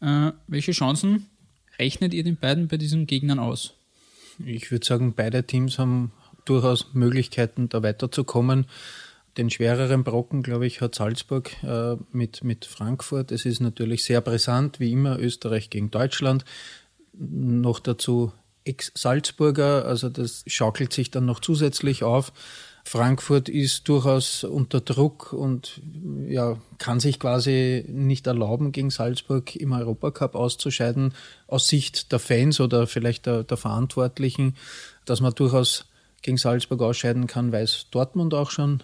Äh, 0.00 0.32
welche 0.46 0.72
Chancen 0.72 1.26
rechnet 1.78 2.14
ihr 2.14 2.24
den 2.24 2.36
beiden 2.36 2.68
bei 2.68 2.78
diesen 2.78 3.06
Gegnern 3.06 3.38
aus? 3.38 3.74
Ich 4.38 4.70
würde 4.70 4.86
sagen, 4.86 5.12
beide 5.14 5.44
Teams 5.44 5.78
haben 5.78 6.12
durchaus 6.44 6.94
Möglichkeiten, 6.94 7.68
da 7.68 7.82
weiterzukommen. 7.82 8.66
Den 9.36 9.48
schwereren 9.48 10.04
Brocken, 10.04 10.42
glaube 10.42 10.66
ich, 10.66 10.80
hat 10.80 10.94
Salzburg 10.94 11.50
äh, 11.62 11.96
mit, 12.12 12.44
mit 12.44 12.66
Frankfurt. 12.66 13.32
Es 13.32 13.46
ist 13.46 13.60
natürlich 13.60 14.04
sehr 14.04 14.20
brisant, 14.20 14.78
wie 14.78 14.92
immer, 14.92 15.18
Österreich 15.18 15.70
gegen 15.70 15.90
Deutschland. 15.90 16.44
Noch 17.14 17.80
dazu 17.80 18.32
Ex-Salzburger, 18.64 19.86
also 19.86 20.08
das 20.08 20.44
schaukelt 20.46 20.92
sich 20.92 21.10
dann 21.10 21.24
noch 21.24 21.40
zusätzlich 21.40 22.04
auf. 22.04 22.32
Frankfurt 22.84 23.48
ist 23.48 23.88
durchaus 23.88 24.44
unter 24.44 24.80
Druck 24.80 25.32
und 25.32 25.80
ja, 26.28 26.58
kann 26.78 27.00
sich 27.00 27.20
quasi 27.20 27.84
nicht 27.88 28.26
erlauben, 28.26 28.72
gegen 28.72 28.90
Salzburg 28.90 29.54
im 29.56 29.72
Europacup 29.72 30.34
auszuscheiden, 30.34 31.14
aus 31.46 31.68
Sicht 31.68 32.12
der 32.12 32.18
Fans 32.18 32.60
oder 32.60 32.86
vielleicht 32.86 33.26
der, 33.26 33.44
der 33.44 33.56
Verantwortlichen, 33.56 34.56
dass 35.04 35.20
man 35.20 35.32
durchaus 35.34 35.86
gegen 36.22 36.36
Salzburg 36.36 36.80
ausscheiden 36.82 37.26
kann, 37.26 37.52
weiß 37.52 37.88
Dortmund 37.90 38.34
auch 38.34 38.50
schon. 38.50 38.82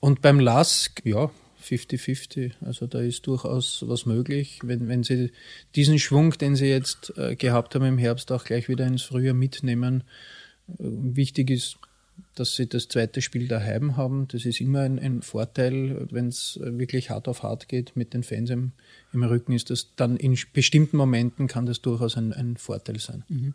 Und 0.00 0.20
beim 0.22 0.40
LASK, 0.40 1.02
ja, 1.04 1.30
50-50. 1.64 2.52
Also 2.60 2.86
da 2.86 3.00
ist 3.00 3.26
durchaus 3.26 3.84
was 3.86 4.06
möglich, 4.06 4.60
wenn, 4.62 4.88
wenn 4.88 5.02
sie 5.02 5.32
diesen 5.74 5.98
Schwung, 5.98 6.32
den 6.32 6.56
sie 6.56 6.66
jetzt 6.66 7.12
äh, 7.16 7.36
gehabt 7.36 7.74
haben 7.74 7.84
im 7.84 7.98
Herbst, 7.98 8.30
auch 8.32 8.44
gleich 8.44 8.68
wieder 8.68 8.86
ins 8.86 9.02
Frühjahr 9.02 9.34
mitnehmen. 9.34 10.04
Äh, 10.68 10.74
wichtig 10.78 11.50
ist, 11.50 11.78
dass 12.34 12.54
sie 12.54 12.68
das 12.68 12.88
zweite 12.88 13.22
Spiel 13.22 13.48
daheim 13.48 13.96
haben. 13.96 14.28
Das 14.28 14.44
ist 14.44 14.60
immer 14.60 14.80
ein, 14.80 14.98
ein 14.98 15.22
Vorteil, 15.22 16.06
wenn 16.10 16.28
es 16.28 16.60
wirklich 16.62 17.10
hart 17.10 17.26
auf 17.28 17.42
hart 17.42 17.68
geht 17.68 17.96
mit 17.96 18.14
den 18.14 18.22
Fans 18.22 18.50
im, 18.50 18.72
im 19.12 19.22
Rücken, 19.22 19.52
ist 19.52 19.70
das 19.70 19.94
dann 19.96 20.16
in 20.16 20.38
bestimmten 20.52 20.96
Momenten 20.96 21.48
kann 21.48 21.66
das 21.66 21.80
durchaus 21.80 22.16
ein, 22.16 22.32
ein 22.32 22.56
Vorteil 22.56 23.00
sein. 23.00 23.24
Mhm. 23.28 23.54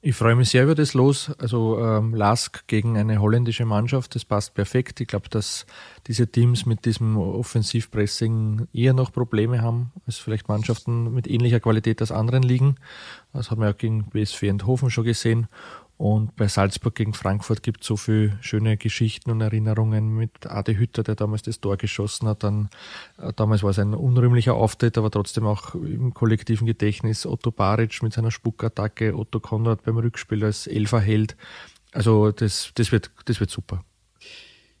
Ich 0.00 0.14
freue 0.14 0.36
mich 0.36 0.50
sehr 0.50 0.62
über 0.62 0.76
das 0.76 0.94
Los. 0.94 1.32
Also 1.38 1.80
ähm, 1.80 2.14
Lask 2.14 2.68
gegen 2.68 2.96
eine 2.96 3.20
holländische 3.20 3.64
Mannschaft, 3.64 4.14
das 4.14 4.24
passt 4.24 4.54
perfekt. 4.54 5.00
Ich 5.00 5.08
glaube, 5.08 5.28
dass 5.28 5.66
diese 6.06 6.28
Teams 6.28 6.66
mit 6.66 6.84
diesem 6.84 7.16
Offensivpressing 7.16 8.68
eher 8.72 8.92
noch 8.92 9.12
Probleme 9.12 9.60
haben 9.60 9.90
als 10.06 10.18
vielleicht 10.18 10.48
Mannschaften 10.48 11.12
mit 11.12 11.26
ähnlicher 11.28 11.58
Qualität 11.58 12.00
aus 12.00 12.12
anderen 12.12 12.44
Ligen. 12.44 12.76
Das 13.32 13.50
hat 13.50 13.58
man 13.58 13.66
ja 13.66 13.72
gegen 13.72 14.08
BSV 14.10 14.44
Enthofen 14.44 14.88
schon 14.90 15.04
gesehen. 15.04 15.48
Und 15.98 16.36
bei 16.36 16.46
Salzburg 16.46 16.94
gegen 16.94 17.12
Frankfurt 17.12 17.64
gibt 17.64 17.80
es 17.80 17.88
so 17.88 17.96
viele 17.96 18.38
schöne 18.40 18.76
Geschichten 18.76 19.32
und 19.32 19.40
Erinnerungen 19.40 20.14
mit 20.16 20.46
Ade 20.46 20.78
Hütter, 20.78 21.02
der 21.02 21.16
damals 21.16 21.42
das 21.42 21.60
Tor 21.60 21.76
geschossen 21.76 22.28
hat. 22.28 22.44
Dann, 22.44 22.70
äh, 23.18 23.32
damals 23.34 23.64
war 23.64 23.70
es 23.70 23.80
ein 23.80 23.94
unrühmlicher 23.94 24.54
Auftritt, 24.54 24.96
aber 24.96 25.10
trotzdem 25.10 25.44
auch 25.44 25.74
im 25.74 26.14
kollektiven 26.14 26.68
Gedächtnis. 26.68 27.26
Otto 27.26 27.50
Baric 27.50 28.00
mit 28.04 28.12
seiner 28.12 28.30
Spuckattacke, 28.30 29.16
Otto 29.16 29.40
Konrad 29.40 29.82
beim 29.82 29.98
Rückspiel 29.98 30.44
als 30.44 30.68
Elferheld. 30.68 31.36
Also 31.90 32.30
das, 32.30 32.70
das, 32.76 32.92
wird, 32.92 33.10
das 33.24 33.40
wird 33.40 33.50
super. 33.50 33.84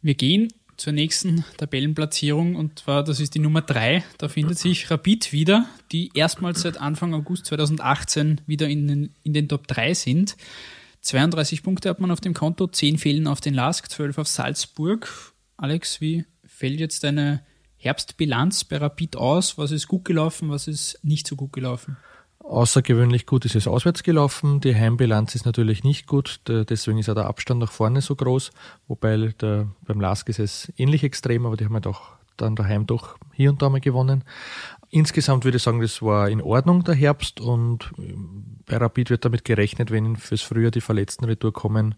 Wir 0.00 0.14
gehen 0.14 0.52
zur 0.76 0.92
nächsten 0.92 1.44
Tabellenplatzierung 1.56 2.54
und 2.54 2.78
zwar, 2.78 3.02
das 3.02 3.18
ist 3.18 3.34
die 3.34 3.40
Nummer 3.40 3.62
3. 3.62 4.04
Da 4.18 4.28
findet 4.28 4.58
sich 4.58 4.88
Rapid 4.88 5.32
wieder, 5.32 5.66
die 5.90 6.12
erstmals 6.14 6.60
seit 6.60 6.80
Anfang 6.80 7.12
August 7.12 7.46
2018 7.46 8.42
wieder 8.46 8.68
in 8.68 8.86
den, 8.86 9.14
in 9.24 9.32
den 9.32 9.48
Top 9.48 9.66
3 9.66 9.94
sind. 9.94 10.36
32 11.08 11.62
Punkte 11.62 11.88
hat 11.88 12.00
man 12.00 12.10
auf 12.10 12.20
dem 12.20 12.34
Konto, 12.34 12.66
10 12.66 12.98
fehlen 12.98 13.26
auf 13.26 13.40
den 13.40 13.54
Lask, 13.54 13.90
12 13.90 14.18
auf 14.18 14.28
Salzburg. 14.28 15.08
Alex, 15.56 16.02
wie 16.02 16.26
fällt 16.44 16.80
jetzt 16.80 17.02
deine 17.02 17.40
Herbstbilanz 17.78 18.64
bei 18.64 18.76
Rapid 18.76 19.16
aus? 19.16 19.56
Was 19.56 19.70
ist 19.70 19.88
gut 19.88 20.04
gelaufen, 20.04 20.50
was 20.50 20.68
ist 20.68 21.02
nicht 21.02 21.26
so 21.26 21.34
gut 21.34 21.54
gelaufen? 21.54 21.96
Außergewöhnlich 22.40 23.24
gut 23.24 23.46
ist 23.46 23.56
es 23.56 23.66
auswärts 23.66 24.02
gelaufen. 24.02 24.60
Die 24.60 24.74
Heimbilanz 24.74 25.34
ist 25.34 25.46
natürlich 25.46 25.82
nicht 25.82 26.06
gut, 26.06 26.40
deswegen 26.46 26.98
ist 26.98 27.06
ja 27.06 27.14
der 27.14 27.26
Abstand 27.26 27.60
nach 27.60 27.72
vorne 27.72 28.02
so 28.02 28.14
groß. 28.14 28.50
Wobei 28.86 29.16
der, 29.40 29.68
beim 29.86 30.00
Lask 30.02 30.28
ist 30.28 30.38
es 30.38 30.70
ähnlich 30.76 31.04
extrem, 31.04 31.46
aber 31.46 31.56
die 31.56 31.64
haben 31.64 31.74
ja 31.74 31.80
doch 31.80 32.18
dann 32.36 32.54
daheim 32.54 32.86
doch 32.86 33.16
hier 33.32 33.50
und 33.50 33.62
da 33.62 33.68
mal 33.68 33.80
gewonnen. 33.80 34.24
Insgesamt 34.90 35.44
würde 35.44 35.58
ich 35.58 35.62
sagen, 35.62 35.80
das 35.80 36.00
war 36.00 36.30
in 36.30 36.40
Ordnung 36.40 36.82
der 36.82 36.94
Herbst 36.94 37.40
und 37.40 37.92
bei 38.64 38.76
Rapid 38.78 39.10
wird 39.10 39.24
damit 39.24 39.44
gerechnet, 39.44 39.90
wenn 39.90 40.16
fürs 40.16 40.40
Frühjahr 40.40 40.70
die 40.70 40.80
verletzten 40.80 41.26
Retour 41.26 41.52
kommen, 41.52 41.94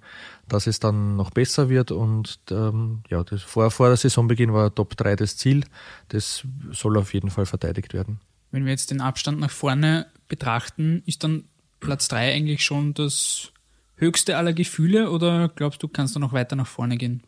dass 0.48 0.66
es 0.66 0.80
dann 0.80 1.16
noch 1.16 1.30
besser 1.30 1.68
wird 1.68 1.92
und 1.92 2.40
ähm, 2.50 3.02
ja, 3.08 3.22
das 3.22 3.42
vor, 3.42 3.70
vor 3.70 3.88
der 3.88 3.96
Saisonbeginn 3.96 4.52
war 4.52 4.74
Top 4.74 4.96
3 4.96 5.16
das 5.16 5.36
Ziel. 5.36 5.64
Das 6.08 6.44
soll 6.72 6.96
auf 6.96 7.14
jeden 7.14 7.30
Fall 7.30 7.46
verteidigt 7.46 7.94
werden. 7.94 8.20
Wenn 8.50 8.64
wir 8.64 8.72
jetzt 8.72 8.90
den 8.90 9.00
Abstand 9.00 9.38
nach 9.38 9.50
vorne 9.50 10.06
betrachten, 10.26 11.02
ist 11.06 11.22
dann 11.22 11.44
Platz 11.78 12.08
3 12.08 12.34
eigentlich 12.34 12.64
schon 12.64 12.94
das 12.94 13.52
höchste 13.94 14.36
aller 14.36 14.52
Gefühle 14.52 15.10
oder 15.10 15.48
glaubst 15.48 15.82
du, 15.82 15.88
kannst 15.88 16.16
du 16.16 16.20
noch 16.20 16.32
weiter 16.32 16.56
nach 16.56 16.66
vorne 16.66 16.96
gehen? 16.96 17.22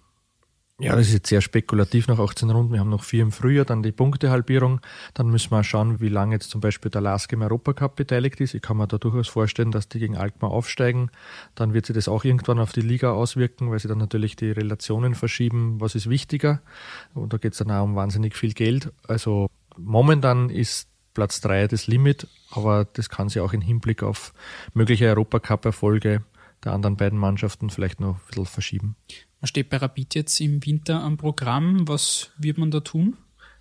Ja, 0.80 0.96
das 0.96 1.08
ist 1.08 1.12
jetzt 1.12 1.28
sehr 1.28 1.42
spekulativ 1.42 2.08
nach 2.08 2.18
18 2.18 2.50
Runden. 2.50 2.72
Wir 2.72 2.80
haben 2.80 2.88
noch 2.88 3.04
vier 3.04 3.22
im 3.22 3.30
Frühjahr, 3.30 3.64
dann 3.64 3.84
die 3.84 3.92
Punktehalbierung. 3.92 4.80
Dann 5.14 5.28
müssen 5.28 5.52
wir 5.52 5.62
schauen, 5.62 6.00
wie 6.00 6.08
lange 6.08 6.34
jetzt 6.34 6.50
zum 6.50 6.60
Beispiel 6.60 6.90
der 6.90 7.02
Lask 7.02 7.32
im 7.32 7.42
Europacup 7.42 7.94
beteiligt 7.94 8.40
ist. 8.40 8.54
Ich 8.54 8.62
kann 8.62 8.78
mir 8.78 8.88
da 8.88 8.98
durchaus 8.98 9.28
vorstellen, 9.28 9.70
dass 9.70 9.88
die 9.88 10.00
gegen 10.00 10.16
Alkmaar 10.16 10.50
aufsteigen. 10.50 11.10
Dann 11.54 11.72
wird 11.72 11.86
sich 11.86 11.94
das 11.94 12.08
auch 12.08 12.24
irgendwann 12.24 12.58
auf 12.58 12.72
die 12.72 12.80
Liga 12.80 13.12
auswirken, 13.12 13.70
weil 13.70 13.78
sie 13.78 13.86
dann 13.86 13.98
natürlich 13.98 14.34
die 14.34 14.50
Relationen 14.50 15.14
verschieben. 15.14 15.80
Was 15.80 15.94
ist 15.94 16.08
wichtiger? 16.08 16.62
Und 17.14 17.32
da 17.32 17.36
geht 17.36 17.52
es 17.52 17.58
dann 17.58 17.70
auch 17.70 17.84
um 17.84 17.94
wahnsinnig 17.94 18.34
viel 18.34 18.52
Geld. 18.52 18.92
Also 19.06 19.46
momentan 19.76 20.50
ist 20.50 20.88
Platz 21.14 21.40
3 21.42 21.68
das 21.68 21.86
Limit, 21.86 22.26
aber 22.50 22.86
das 22.86 23.08
kann 23.08 23.28
sich 23.28 23.40
auch 23.40 23.52
im 23.52 23.60
Hinblick 23.60 24.02
auf 24.02 24.32
mögliche 24.74 25.06
Europacup-Erfolge 25.06 26.24
der 26.64 26.72
anderen 26.72 26.96
beiden 26.96 27.18
Mannschaften 27.18 27.70
vielleicht 27.70 28.00
noch 28.00 28.16
ein 28.16 28.20
bisschen 28.26 28.46
verschieben. 28.46 28.96
Was 29.42 29.50
steht 29.50 29.70
bei 29.70 29.76
Rapid 29.76 30.14
jetzt 30.14 30.40
im 30.40 30.64
Winter 30.64 31.02
am 31.02 31.16
Programm? 31.16 31.88
Was 31.88 32.30
wird 32.38 32.58
man 32.58 32.70
da 32.70 32.78
tun? 32.78 33.16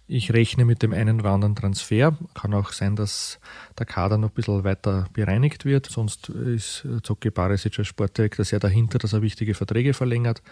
Ich 0.05 0.31
rechne 0.31 0.63
mit 0.63 0.83
dem 0.83 0.93
einen 0.93 1.21
oder 1.21 1.31
anderen 1.31 1.55
Transfer. 1.55 2.15
Kann 2.35 2.53
auch 2.53 2.71
sein, 2.71 2.95
dass 2.95 3.39
der 3.79 3.87
Kader 3.87 4.19
noch 4.19 4.29
ein 4.29 4.33
bisschen 4.35 4.63
weiter 4.63 5.07
bereinigt 5.13 5.65
wird. 5.65 5.87
Sonst 5.87 6.29
ist 6.29 6.85
Zocki 7.01 7.31
Barisic 7.31 7.79
als 7.79 7.87
Sportdirektor 7.87 8.45
sehr 8.45 8.59
dahinter, 8.59 8.99
dass 8.99 9.13
er 9.13 9.23
wichtige 9.23 9.55
Verträge 9.55 9.95
verlängert. 9.95 10.43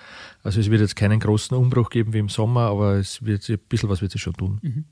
Also 0.42 0.62
es 0.62 0.72
wird 0.72 0.82
jetzt 0.82 0.96
keinen 0.96 1.20
großen 1.20 1.56
Umbruch 1.56 1.92
geben 1.92 2.12
wie 2.14 2.20
im 2.20 2.30
Sommer, 2.30 2.62
aber 2.62 2.96
es 2.96 3.24
wird 3.24 3.48
ein 3.50 3.60
bisschen 3.70 3.90
was 3.90 4.02
wird 4.02 4.12
sich 4.12 4.24
schon 4.24 4.34
tun. 4.34 4.60
Mhm. 4.64 4.86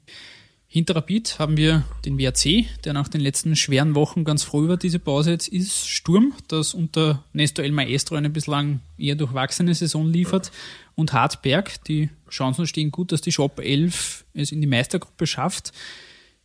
Hinter 0.69 0.97
Rapid 0.97 1.39
haben 1.39 1.55
wir 1.55 1.85
den 2.03 2.19
WRC, 2.19 2.65
der 2.83 2.91
nach 2.91 3.07
den 3.07 3.21
letzten 3.21 3.55
schweren 3.55 3.95
Wochen 3.95 4.25
ganz 4.25 4.43
froh 4.43 4.63
über 4.63 4.75
diese 4.75 4.99
Pause 4.99 5.31
jetzt 5.31 5.47
ist. 5.47 5.87
Sturm, 5.87 6.33
das 6.49 6.73
unter 6.73 7.23
Nestor 7.31 7.63
El 7.63 7.71
Maestro 7.71 8.15
eine 8.15 8.29
bislang 8.29 8.81
eher 8.97 9.15
durchwachsene 9.15 9.73
Saison 9.73 10.11
liefert. 10.11 10.51
Und 10.95 11.13
Hartberg, 11.13 11.83
die 11.85 12.09
Chancen 12.29 12.67
stehen 12.67 12.91
gut, 12.91 13.13
dass 13.13 13.21
die 13.21 13.31
Shop 13.31 13.59
11 13.59 14.25
es 14.33 14.51
in 14.51 14.59
die 14.59 14.67
Meistergruppe 14.67 15.25
schafft. 15.25 15.71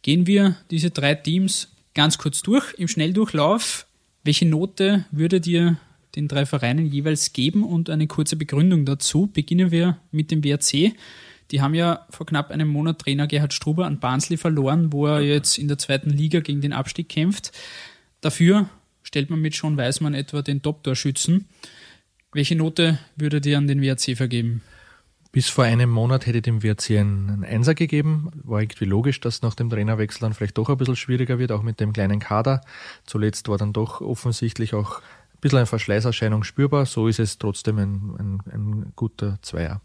Gehen 0.02 0.28
wir 0.28 0.56
diese 0.70 0.90
drei 0.90 1.16
Teams 1.16 1.68
ganz 1.94 2.16
kurz 2.16 2.42
durch 2.42 2.74
im 2.74 2.86
Schnelldurchlauf. 2.86 3.86
Welche 4.22 4.46
Note 4.46 5.04
würde 5.10 5.40
dir 5.40 5.78
den 6.14 6.28
drei 6.28 6.46
Vereinen 6.46 6.86
jeweils 6.86 7.32
geben 7.32 7.64
und 7.64 7.90
eine 7.90 8.06
kurze 8.06 8.36
Begründung 8.36 8.84
dazu? 8.84 9.28
Beginnen 9.32 9.72
wir 9.72 9.98
mit 10.12 10.30
dem 10.30 10.44
WRC. 10.44 10.94
Die 11.52 11.61
haben 11.61 11.75
ja 11.75 12.06
vor 12.09 12.25
knapp 12.25 12.50
einem 12.50 12.68
Monat 12.68 13.00
Trainer 13.00 13.26
Gerhard 13.26 13.52
Struber 13.52 13.85
an 13.85 14.00
Barnsley 14.00 14.38
verloren, 14.38 14.90
wo 14.90 15.06
er 15.06 15.21
jetzt 15.21 15.59
in 15.59 15.68
der 15.68 15.76
zweiten 15.76 16.09
Liga 16.09 16.40
gegen 16.40 16.62
den 16.62 16.73
Abstieg 16.73 17.11
kämpft. 17.11 17.52
Dafür 18.23 18.71
stellt 19.02 19.28
man 19.28 19.40
mit 19.40 19.54
Sean 19.54 19.76
Weismann 19.76 20.14
etwa 20.14 20.40
den 20.40 20.62
Top-Torschützen. 20.62 21.47
Welche 22.32 22.56
Note 22.56 22.99
würde 23.16 23.42
dir 23.42 23.59
an 23.59 23.66
den 23.66 23.82
WRC 23.82 24.16
vergeben? 24.16 24.62
Bis 25.30 25.50
vor 25.50 25.64
einem 25.64 25.90
Monat 25.90 26.25
hätte 26.25 26.38
ich 26.38 26.42
dem 26.42 26.62
WRC 26.62 26.90
einen 26.99 27.44
Einser 27.44 27.75
gegeben. 27.75 28.30
War 28.44 28.62
irgendwie 28.62 28.87
logisch, 28.87 29.21
dass 29.21 29.42
nach 29.42 29.54
dem 29.54 29.68
Trainerwechsel 29.68 30.21
dann 30.21 30.32
vielleicht 30.32 30.56
doch 30.56 30.71
ein 30.71 30.78
bisschen 30.78 30.97
schwieriger 30.97 31.38
wird, 31.38 31.52
auch 31.52 31.62
mit 31.62 31.80
dem 31.80 31.92
kleinen 31.92 32.21
Kader. 32.21 32.62
Zuletzt 33.04 33.49
war 33.49 33.59
dann 33.59 33.75
doch 33.75 34.00
offensichtlich 34.00 34.73
auch 34.73 35.00
ein 35.00 35.40
bisschen 35.42 35.59
eine 35.59 35.66
Verschleißerscheinung 35.66 36.44
spürbar. 36.44 36.87
So 36.87 37.09
ist 37.09 37.18
es 37.18 37.37
trotzdem 37.37 37.78
ein, 37.78 38.16
ein, 38.18 38.40
ein 38.50 38.92
guter 38.97 39.38
Zweier 39.42 39.82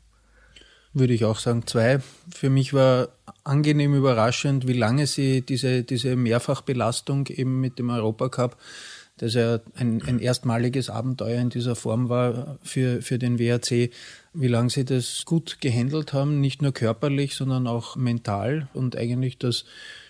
würde 0.93 1.13
ich 1.13 1.25
auch 1.25 1.39
sagen, 1.39 1.65
zwei. 1.67 1.99
Für 2.33 2.49
mich 2.49 2.73
war 2.73 3.09
angenehm 3.43 3.95
überraschend, 3.95 4.67
wie 4.67 4.73
lange 4.73 5.07
sie 5.07 5.41
diese, 5.41 5.83
diese 5.83 6.15
Mehrfachbelastung 6.15 7.27
eben 7.27 7.59
mit 7.61 7.79
dem 7.79 7.89
Europacup, 7.89 8.57
das 9.17 9.33
ja 9.33 9.59
ein, 9.75 10.01
ein 10.03 10.19
erstmaliges 10.19 10.89
Abenteuer 10.89 11.41
in 11.41 11.49
dieser 11.49 11.75
Form 11.75 12.09
war 12.09 12.57
für, 12.63 13.01
für 13.01 13.17
den 13.17 13.39
WRC, 13.39 13.91
wie 14.33 14.47
lange 14.47 14.69
sie 14.69 14.85
das 14.85 15.23
gut 15.25 15.57
gehandelt 15.59 16.13
haben, 16.13 16.39
nicht 16.39 16.61
nur 16.61 16.71
körperlich, 16.71 17.35
sondern 17.35 17.67
auch 17.67 17.95
mental 17.95 18.67
und 18.73 18.95
eigentlich 18.95 19.37
das 19.39 19.65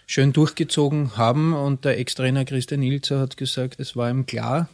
schön 0.06 0.34
durchgezogen 0.34 1.16
haben. 1.18 1.54
Und 1.54 1.86
der 1.86 2.00
Ex-Trainer 2.00 2.46
Christian 2.46 2.82
Ilzer 2.82 3.20
hat 3.20 3.38
gesagt, 3.38 3.80
es 3.80 3.96
war 3.96 4.10
ihm 4.10 4.26
klar, 4.26 4.68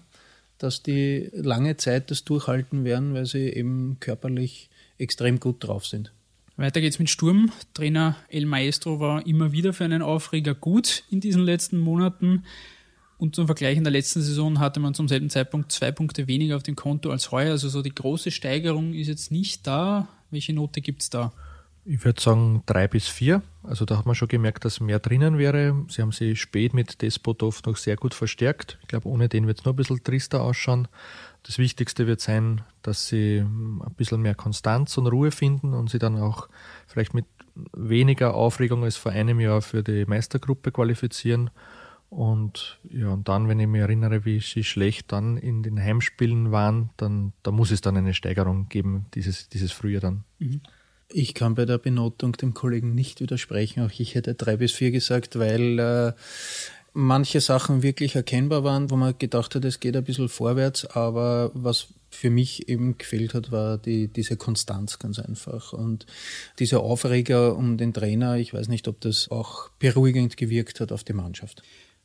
dass 0.57 0.81
die 0.81 1.29
lange 1.33 1.77
Zeit 1.77 2.09
das 2.09 2.23
durchhalten 2.23 2.85
werden, 2.85 3.13
weil 3.13 3.25
sie 3.25 3.49
eben 3.49 3.97
körperlich 3.99 4.69
extrem 4.97 5.39
gut 5.39 5.57
drauf 5.59 5.85
sind. 5.85 6.11
Weiter 6.55 6.81
geht's 6.81 6.99
mit 6.99 7.09
Sturm. 7.09 7.51
Trainer 7.73 8.15
El 8.29 8.45
Maestro 8.45 8.99
war 8.99 9.25
immer 9.25 9.51
wieder 9.51 9.73
für 9.73 9.85
einen 9.85 10.01
Aufreger 10.03 10.53
gut 10.53 11.03
in 11.09 11.19
diesen 11.19 11.43
letzten 11.43 11.79
Monaten. 11.79 12.43
Und 13.17 13.35
zum 13.35 13.45
Vergleich 13.45 13.77
in 13.77 13.83
der 13.83 13.91
letzten 13.91 14.21
Saison 14.21 14.59
hatte 14.59 14.79
man 14.79 14.93
zum 14.93 15.07
selben 15.07 15.29
Zeitpunkt 15.29 15.71
zwei 15.71 15.91
Punkte 15.91 16.27
weniger 16.27 16.55
auf 16.55 16.63
dem 16.63 16.75
Konto 16.75 17.09
als 17.09 17.31
heuer. 17.31 17.51
Also 17.51 17.69
so 17.69 17.81
die 17.81 17.95
große 17.95 18.31
Steigerung 18.31 18.93
ist 18.93 19.07
jetzt 19.07 19.31
nicht 19.31 19.65
da. 19.65 20.07
Welche 20.29 20.53
Note 20.53 20.81
gibt's 20.81 21.09
da? 21.09 21.31
Ich 21.85 22.05
würde 22.05 22.21
sagen 22.21 22.63
drei 22.65 22.87
bis 22.87 23.07
vier. 23.07 23.41
Also 23.61 23.85
da 23.85 23.97
hat 23.97 24.05
man 24.05 24.15
schon 24.15 24.27
gemerkt, 24.27 24.63
dass 24.63 24.79
mehr 24.79 24.99
drinnen 24.99 25.37
wäre. 25.37 25.85
Sie 25.89 26.01
haben 26.01 26.11
sich 26.11 26.39
spät 26.39 26.73
mit 26.73 27.01
Despotov 27.01 27.63
noch 27.65 27.77
sehr 27.77 27.97
gut 27.97 28.13
verstärkt. 28.13 28.77
Ich 28.81 28.87
glaube, 28.87 29.09
ohne 29.09 29.27
den 29.27 29.47
wird 29.47 29.59
es 29.59 29.65
noch 29.65 29.73
ein 29.73 29.77
bisschen 29.77 30.03
trister 30.03 30.41
ausschauen. 30.41 30.87
Das 31.43 31.57
Wichtigste 31.57 32.07
wird 32.07 32.21
sein, 32.21 32.61
dass 32.81 33.07
sie 33.07 33.39
ein 33.39 33.93
bisschen 33.97 34.21
mehr 34.21 34.35
Konstanz 34.35 34.97
und 34.97 35.07
Ruhe 35.07 35.31
finden 35.31 35.73
und 35.73 35.89
sie 35.89 35.99
dann 35.99 36.17
auch 36.17 36.47
vielleicht 36.87 37.13
mit 37.13 37.25
weniger 37.73 38.33
Aufregung 38.33 38.83
als 38.83 38.95
vor 38.95 39.11
einem 39.11 39.39
Jahr 39.39 39.61
für 39.61 39.83
die 39.83 40.05
Meistergruppe 40.05 40.71
qualifizieren. 40.71 41.49
Und 42.09 42.79
ja, 42.89 43.09
und 43.09 43.27
dann, 43.27 43.47
wenn 43.47 43.59
ich 43.59 43.67
mich 43.67 43.81
erinnere, 43.81 44.23
wie 44.23 44.39
sie 44.39 44.63
schlecht 44.63 45.11
dann 45.11 45.37
in 45.37 45.63
den 45.63 45.79
Heimspielen 45.79 46.51
waren, 46.51 46.91
dann 46.95 47.33
da 47.41 47.51
muss 47.51 47.71
es 47.71 47.81
dann 47.81 47.97
eine 47.97 48.13
Steigerung 48.13 48.69
geben, 48.69 49.07
dieses, 49.15 49.49
dieses 49.49 49.71
Frühjahr 49.71 50.01
dann. 50.01 50.23
Mhm. 50.39 50.61
Ich 51.09 51.33
kann 51.33 51.55
bei 51.55 51.65
der 51.65 51.77
Benotung 51.77 52.33
dem 52.33 52.53
Kollegen 52.53 52.95
nicht 52.95 53.19
widersprechen. 53.19 53.83
Auch 53.83 53.91
ich 53.99 54.15
hätte 54.15 54.33
drei 54.33 54.57
bis 54.57 54.71
vier 54.71 54.91
gesagt, 54.91 55.37
weil 55.37 55.79
äh, 55.79 56.13
manche 56.93 57.41
Sachen 57.41 57.83
wirklich 57.83 58.15
erkennbar 58.15 58.63
waren, 58.63 58.89
wo 58.89 58.95
man 58.95 59.17
gedacht 59.17 59.55
hat, 59.55 59.65
es 59.65 59.79
geht 59.79 59.95
ein 59.95 60.03
bisschen 60.03 60.29
vorwärts, 60.29 60.85
aber 60.85 61.51
was 61.53 61.87
für 62.09 62.29
mich 62.29 62.69
eben 62.69 62.97
gefehlt 62.97 63.33
hat, 63.33 63.51
war 63.51 63.77
die, 63.77 64.07
diese 64.07 64.37
Konstanz 64.37 64.99
ganz 64.99 65.19
einfach. 65.19 65.73
Und 65.73 66.05
dieser 66.59 66.81
Aufreger 66.81 67.55
um 67.55 67.77
den 67.77 67.93
Trainer, 67.93 68.37
ich 68.37 68.53
weiß 68.53 68.67
nicht, 68.67 68.87
ob 68.87 69.01
das 69.01 69.29
auch 69.31 69.69
beruhigend 69.79 70.37
gewirkt 70.37 70.79
hat 70.79 70.91
auf 70.91 71.03
die 71.03 71.13
Mannschaft. 71.13 71.63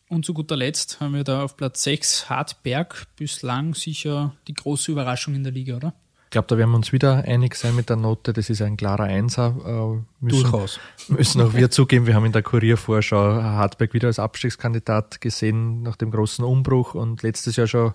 Und 0.08 0.24
zu 0.24 0.32
guter 0.32 0.56
Letzt 0.56 1.00
haben 1.00 1.14
wir 1.14 1.24
da 1.24 1.44
auf 1.44 1.56
Platz 1.56 1.82
6 1.82 2.30
Hartberg, 2.30 3.06
bislang 3.16 3.74
sicher 3.74 4.34
die 4.48 4.54
große 4.54 4.90
Überraschung 4.90 5.34
in 5.34 5.44
der 5.44 5.52
Liga, 5.52 5.76
oder? 5.76 5.94
Ich 6.28 6.32
glaube, 6.32 6.46
da 6.46 6.58
werden 6.58 6.72
wir 6.72 6.76
uns 6.76 6.92
wieder 6.92 7.24
einig 7.24 7.54
sein 7.54 7.74
mit 7.74 7.88
der 7.88 7.96
Note. 7.96 8.34
Das 8.34 8.50
ist 8.50 8.60
ein 8.60 8.76
klarer 8.76 9.04
Einser. 9.04 9.56
Äh, 9.64 10.22
müssen, 10.22 10.42
Durchaus. 10.42 10.78
Müssen 11.08 11.40
auch 11.40 11.54
wir 11.54 11.70
zugeben, 11.70 12.06
wir 12.06 12.14
haben 12.14 12.26
in 12.26 12.32
der 12.32 12.42
Kuriervorschau 12.42 13.42
Hartberg 13.42 13.94
wieder 13.94 14.08
als 14.08 14.18
Abstiegskandidat 14.18 15.22
gesehen 15.22 15.82
nach 15.82 15.96
dem 15.96 16.10
großen 16.10 16.44
Umbruch 16.44 16.94
und 16.94 17.22
letztes 17.22 17.56
Jahr 17.56 17.66
schon 17.66 17.92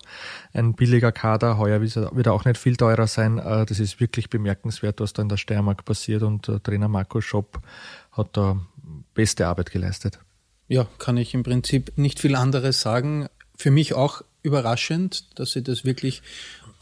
ein 0.52 0.74
billiger 0.74 1.12
Kader. 1.12 1.58
Heuer 1.58 1.80
wird 1.80 2.26
er 2.26 2.32
auch 2.32 2.44
nicht 2.44 2.58
viel 2.58 2.76
teurer 2.76 3.06
sein. 3.06 3.38
Äh, 3.38 3.66
das 3.66 3.78
ist 3.78 4.00
wirklich 4.00 4.30
bemerkenswert, 4.30 4.98
was 4.98 5.12
da 5.12 5.22
in 5.22 5.28
der 5.28 5.36
Steiermark 5.36 5.84
passiert 5.84 6.24
und 6.24 6.48
äh, 6.48 6.58
Trainer 6.58 6.88
Marco 6.88 7.20
Schopp 7.20 7.60
hat 8.10 8.36
da 8.36 8.56
beste 9.14 9.46
Arbeit 9.46 9.70
geleistet. 9.70 10.18
Ja, 10.66 10.88
kann 10.98 11.16
ich 11.18 11.34
im 11.34 11.44
Prinzip 11.44 11.92
nicht 11.94 12.18
viel 12.18 12.34
anderes 12.34 12.80
sagen. 12.80 13.28
Für 13.56 13.70
mich 13.70 13.94
auch 13.94 14.22
überraschend, 14.42 15.38
dass 15.38 15.52
sie 15.52 15.62
das 15.62 15.84
wirklich 15.84 16.22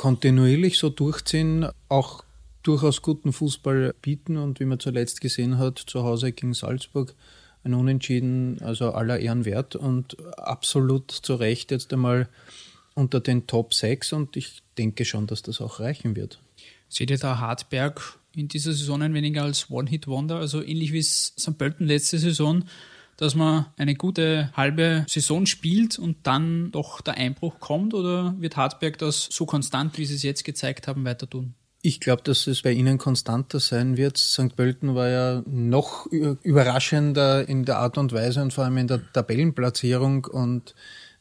kontinuierlich 0.03 0.81
so 0.81 0.89
durchziehen, 0.89 1.69
auch 1.89 2.25
durchaus 2.65 3.03
guten 3.03 3.33
Fußball 3.33 3.95
bieten 4.03 4.37
und 4.37 4.59
wie 4.59 4.65
man 4.65 4.81
zuletzt 4.81 5.21
gesehen 5.21 5.59
hat, 5.59 5.79
zu 5.79 6.03
Hause 6.03 6.33
gegen 6.33 6.55
Salzburg 6.55 7.15
ein 7.63 7.73
Unentschieden, 7.73 8.61
also 8.63 8.91
aller 8.91 9.21
Ehren 9.21 9.45
wert 9.45 9.77
und 9.77 10.17
absolut 10.37 11.13
zu 11.13 11.37
Recht 11.37 11.71
jetzt 11.71 11.93
einmal 11.93 12.29
unter 12.95 13.21
den 13.21 13.47
Top 13.47 13.75
6 13.75 14.13
und 14.15 14.37
ich 14.37 14.65
denke 14.77 15.05
schon, 15.05 15.29
dass 15.29 15.43
das 15.43 15.61
auch 15.61 15.79
reichen 15.79 16.17
wird. 16.17 16.41
Seht 16.89 17.13
ihr 17.13 17.19
da 17.19 17.39
Hartberg 17.39 18.19
in 18.35 18.49
dieser 18.49 18.73
Saison 18.73 19.03
ein 19.03 19.15
wenig 19.15 19.41
als 19.41 19.71
One-Hit-Wonder, 19.71 20.35
also 20.35 20.65
ähnlich 20.65 20.93
wie 20.93 20.99
es 20.99 21.33
St. 21.39 21.57
Pölten 21.57 21.87
letzte 21.87 22.19
Saison 22.19 22.65
dass 23.17 23.35
man 23.35 23.67
eine 23.77 23.95
gute 23.95 24.51
halbe 24.57 25.05
Saison 25.09 25.47
spielt 25.47 25.99
und 25.99 26.17
dann 26.25 26.71
doch 26.73 27.01
der 27.01 27.15
Einbruch 27.15 27.61
kommt? 27.61 27.95
Oder 27.95 28.35
wird 28.39 28.57
Hartberg 28.57 28.99
das 28.99 29.29
so 29.31 29.47
konstant, 29.47 29.99
wie 29.99 30.07
Sie 30.07 30.15
es 30.15 30.23
jetzt 30.23 30.45
gezeigt 30.45 30.89
haben, 30.89 31.05
weiter 31.05 31.29
tun? 31.29 31.55
Ich 31.85 31.99
glaube, 31.99 32.23
dass 32.23 32.47
es 32.47 32.63
bei 32.63 32.71
Ihnen 32.71 32.97
konstanter 32.97 33.59
sein 33.59 33.97
wird. 33.97 34.17
St. 34.17 34.55
Pölten 34.55 34.95
war 34.95 35.09
ja 35.09 35.43
noch 35.47 36.07
überraschender 36.07 37.49
in 37.49 37.65
der 37.65 37.79
Art 37.79 37.99
und 37.99 38.13
Weise 38.13 38.41
und 38.41 38.53
vor 38.53 38.65
allem 38.65 38.77
in 38.77 38.87
der 38.87 39.01
Tabellenplatzierung 39.13 40.27
und 40.27 40.77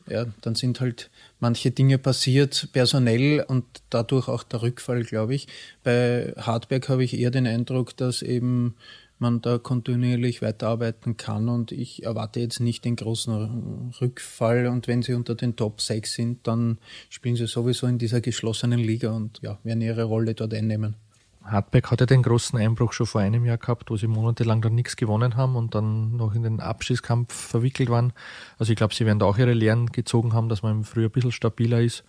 ja, 0.08 0.26
dann 0.42 0.56
sind 0.56 0.80
halt 0.80 1.10
manche 1.40 1.72
Dinge 1.72 1.98
passiert, 1.98 2.70
personell 2.74 3.44
und 3.48 3.66
dadurch 3.90 4.28
auch 4.28 4.44
der 4.44 4.62
Rückfall, 4.62 5.04
glaube 5.04 5.36
ich. 5.36 5.48
Bei 5.84 6.34
Hartberg 6.38 6.90
habe 6.90 7.04
ich 7.04 7.18
eher 7.18 7.32
den 7.32 7.48
Eindruck, 7.48 7.96
dass 7.98 8.22
eben 8.22 8.76
man 9.22 9.42
da 9.42 9.58
kontinuierlich 9.58 10.42
weiterarbeiten 10.42 11.18
kann 11.18 11.48
und 11.50 11.72
ich 11.72 12.04
erwarte 12.04 12.40
jetzt 12.40 12.60
nicht 12.60 12.84
den 12.86 12.96
großen 12.96 13.94
Rückfall 14.01 14.68
und 14.68 14.88
wenn 14.88 15.01
sie 15.01 15.13
unter 15.13 15.36
den 15.36 15.56
Top 15.56 15.82
6 15.82 16.12
sind, 16.12 16.48
dann 16.48 16.80
spielen 17.10 17.36
sie 17.36 17.48
sowieso 17.48 17.88
in 17.88 17.98
dieser 17.98 18.22
geschlossenen 18.22 18.80
Liga 18.80 19.12
und 19.12 19.40
ja, 19.42 19.60
werden 19.63 19.82
ihre 19.82 20.04
Rolle 20.04 20.34
dort 20.34 20.54
einnehmen. 20.54 20.96
Hartberg 21.44 21.90
hatte 21.90 22.06
den 22.06 22.22
großen 22.22 22.60
Einbruch 22.60 22.94
schon 22.94 23.08
vor 23.08 23.22
einem 23.22 23.46
Jahr 23.46 23.58
gehabt, 23.58 23.90
wo 23.90 23.98
sie 23.98 24.08
monatelang 24.08 24.62
dann 24.62 24.75
nichts 24.75 24.96
gewonnen 24.96 25.36
haben 25.36 25.56
und 25.56 25.74
dann 25.74 26.16
noch 26.16 26.36
in 26.36 26.44
den 26.44 26.60
Abschießkampf 26.60 27.34
verwickelt 27.34 27.90
waren. 27.90 28.13
Also 28.60 28.72
ich 28.72 28.78
glaube, 28.78 28.94
sie 28.94 29.06
werden 29.06 29.20
da 29.20 29.25
auch 29.25 29.38
ihre 29.38 29.54
Lehren 29.54 29.88
gezogen 29.88 30.34
haben, 30.34 30.50
dass 30.50 30.62
man 30.62 30.72
im 30.78 30.84
Frühjahr 30.84 31.10
ein 31.10 31.13
bisschen 31.13 31.32
stabiler 31.32 31.82
ist. 31.82 32.04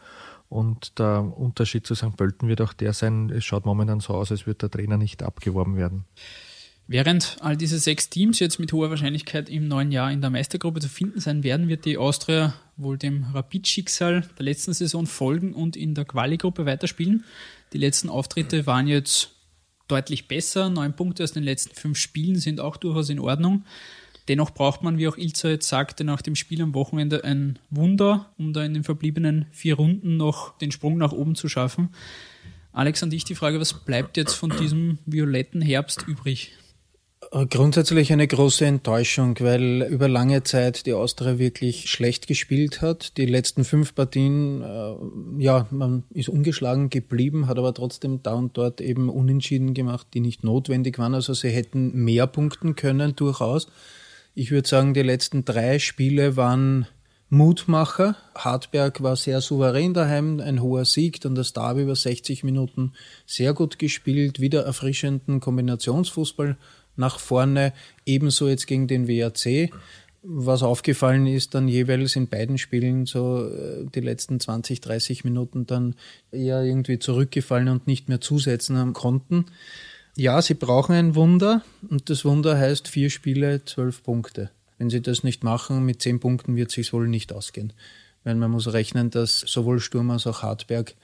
Und 0.51 0.99
der 0.99 1.21
Unterschied 1.21 1.87
zu 1.87 1.95
St. 1.95 2.15
Pölten 2.15 2.47
wird 2.47 2.61
auch 2.61 2.75
der 2.75 2.93
sein, 2.93 3.31
es 3.31 3.43
schaut 3.43 3.65
momentan 3.65 4.01
so 4.01 4.13
aus, 4.13 4.31
als 4.31 4.47
würde 4.47 4.69
der 4.69 4.71
Trainer 4.71 4.99
nicht 4.99 5.23
abgeworben 5.23 5.77
werden. 5.77 6.05
Während 6.93 7.39
all 7.41 7.57
diese 7.57 7.79
sechs 7.79 8.11
Teams 8.11 8.39
jetzt 8.39 8.59
mit 8.59 8.71
hoher 8.75 8.91
Wahrscheinlichkeit 8.91 9.49
im 9.49 9.67
neuen 9.67 9.93
Jahr 9.93 10.13
in 10.13 10.21
der 10.21 10.29
Meistergruppe 10.29 10.81
zu 10.81 10.91
finden 10.91 11.21
sein 11.21 11.43
werden, 11.43 11.67
wird 11.71 11.87
die 11.87 11.97
Austria 11.97 12.53
wohl 12.77 12.99
dem 12.99 13.25
Rapid-Schicksal 13.33 14.29
der 14.39 14.45
letzten 14.45 14.75
Saison 14.75 15.07
folgen 15.07 15.55
und 15.55 15.75
in 15.75 15.95
der 15.95 16.05
Quali-Gruppe 16.05 16.67
weiterspielen. 16.67 17.25
Die 17.73 17.79
letzten 17.79 18.11
Auftritte 18.11 18.67
waren 18.67 18.89
jetzt 18.89 19.31
deutlich 19.89 20.29
besser. 20.29 20.69
Neun 20.69 20.95
Punkte 20.95 21.25
aus 21.25 21.33
den 21.33 21.45
letzten 21.45 21.75
fünf 21.75 21.97
Spielen 21.97 22.37
sind 22.37 22.61
auch 22.61 22.77
durchaus 22.77 23.09
in 23.09 23.21
Ordnung. 23.21 23.65
Dennoch 24.29 24.51
braucht 24.51 24.83
man, 24.83 24.99
wie 24.99 25.09
auch 25.09 25.17
Ilza 25.17 25.49
jetzt 25.49 25.71
sagte, 25.71 26.05
nach 26.05 26.21
dem 26.21 26.37
Spiel 26.37 26.61
am 26.61 26.75
Wochenende 26.75 27.25
ein 27.25 27.59
Wunder, 27.71 28.35
um 28.37 28.53
da 28.53 28.63
in 28.67 28.75
den 28.75 28.85
verbliebenen 28.85 29.47
vier 29.51 29.77
Runden 29.77 30.19
noch 30.19 30.59
den 30.59 30.73
Sprung 30.73 30.99
nach 30.99 31.13
oben 31.13 31.37
zu 31.37 31.49
schaffen. 31.49 31.89
Alex, 32.75 33.03
an 33.03 33.09
dich 33.09 33.25
die 33.25 33.35
Frage, 33.35 33.59
was 33.61 33.73
bleibt 33.73 34.19
jetzt 34.19 34.35
von 34.35 34.51
diesem 34.51 34.99
violetten 35.07 35.63
Herbst 35.63 36.07
übrig? 36.07 36.53
Grundsätzlich 37.49 38.13
eine 38.13 38.27
große 38.27 38.67
Enttäuschung, 38.67 39.37
weil 39.41 39.89
über 39.89 40.07
lange 40.07 40.43
Zeit 40.43 40.85
die 40.85 40.93
Austria 40.93 41.39
wirklich 41.39 41.91
schlecht 41.91 42.27
gespielt 42.27 42.83
hat. 42.83 43.17
Die 43.17 43.25
letzten 43.25 43.65
fünf 43.65 43.95
Partien, 43.95 44.61
äh, 44.61 45.43
ja, 45.43 45.67
man 45.71 46.03
ist 46.11 46.29
ungeschlagen 46.29 46.91
geblieben, 46.91 47.47
hat 47.47 47.57
aber 47.57 47.73
trotzdem 47.73 48.23
da 48.23 48.35
und 48.35 48.59
dort 48.59 48.83
eben 48.83 49.09
Unentschieden 49.09 49.73
gemacht, 49.73 50.09
die 50.13 50.21
nicht 50.21 50.45
notwendig 50.45 50.99
waren. 50.99 51.15
Also 51.15 51.33
sie 51.33 51.49
hätten 51.49 52.05
mehr 52.05 52.27
punkten 52.27 52.77
können, 52.77 53.17
durchaus. 53.17 53.67
Ich 54.35 54.51
würde 54.51 54.69
sagen, 54.69 54.93
die 54.93 55.01
letzten 55.01 55.47
drei 55.47 55.79
Spiele 55.79 56.37
waren 56.37 56.87
Mutmacher. 57.31 58.15
Hartberg 58.35 59.03
war 59.03 59.17
sehr 59.17 59.41
souverän 59.41 59.95
daheim, 59.95 60.39
ein 60.41 60.61
hoher 60.61 60.85
Sieg, 60.85 61.23
dann 61.23 61.35
das 61.35 61.55
Derby 61.55 61.81
über 61.81 61.97
60 61.97 62.45
Minuten 62.45 62.93
sehr 63.25 63.55
gut 63.55 63.79
gespielt, 63.79 64.39
wieder 64.39 64.67
erfrischenden 64.67 65.41
Kombinationsfußball 65.41 66.59
nach 66.97 67.19
vorne, 67.19 67.73
ebenso 68.07 68.49
jetzt 68.49 68.67
gegen 68.67 68.87
den 68.87 69.09
WAC. 69.09 69.71
Was 70.25 70.63
aufgefallen 70.63 71.27
ist, 71.27 71.55
dann 71.55 71.67
jeweils 71.67 72.15
in 72.15 72.29
beiden 72.29 72.57
Spielen 72.57 73.07
so 73.07 73.45
äh, 73.49 73.85
die 73.93 74.01
letzten 74.01 74.39
20, 74.39 74.81
30 74.81 75.25
Minuten 75.25 75.67
dann 75.67 75.97
eher 76.31 76.63
irgendwie 76.63 77.01
zurückgefallen 77.01 77.69
und 77.69 77.89
nicht 77.89 78.09
mehr 78.09 78.21
zusetzen 78.21 78.93
konnten. 78.93 79.47
Ja, 80.17 80.41
sie 80.41 80.55
brauchen 80.55 80.95
ein 80.95 81.15
Wunder 81.17 81.63
und 81.89 82.09
das 82.09 82.25
Wunder 82.25 82.57
heißt 82.57 82.87
vier 82.87 83.11
Spiele, 83.11 83.65
zwölf 83.65 84.03
Punkte. 84.03 84.51
Wenn 84.79 84.91
sie 84.91 85.01
das 85.01 85.25
nicht 85.25 85.43
machen, 85.43 85.85
mit 85.85 86.03
zehn 86.03 86.21
Punkten 86.21 86.55
wird 86.55 86.69
es 86.69 86.75
sich 86.75 86.93
wohl 86.93 87.09
nicht 87.09 87.33
ausgehen. 87.33 87.73
Weil 88.23 88.37
man 88.37 88.51
muss 88.51 88.73
rechnen, 88.73 89.11
dass 89.11 89.41
sowohl 89.41 89.81
Sturm 89.81 90.11
als 90.11 90.27
auch 90.27 90.43
Hartberg 90.43 90.95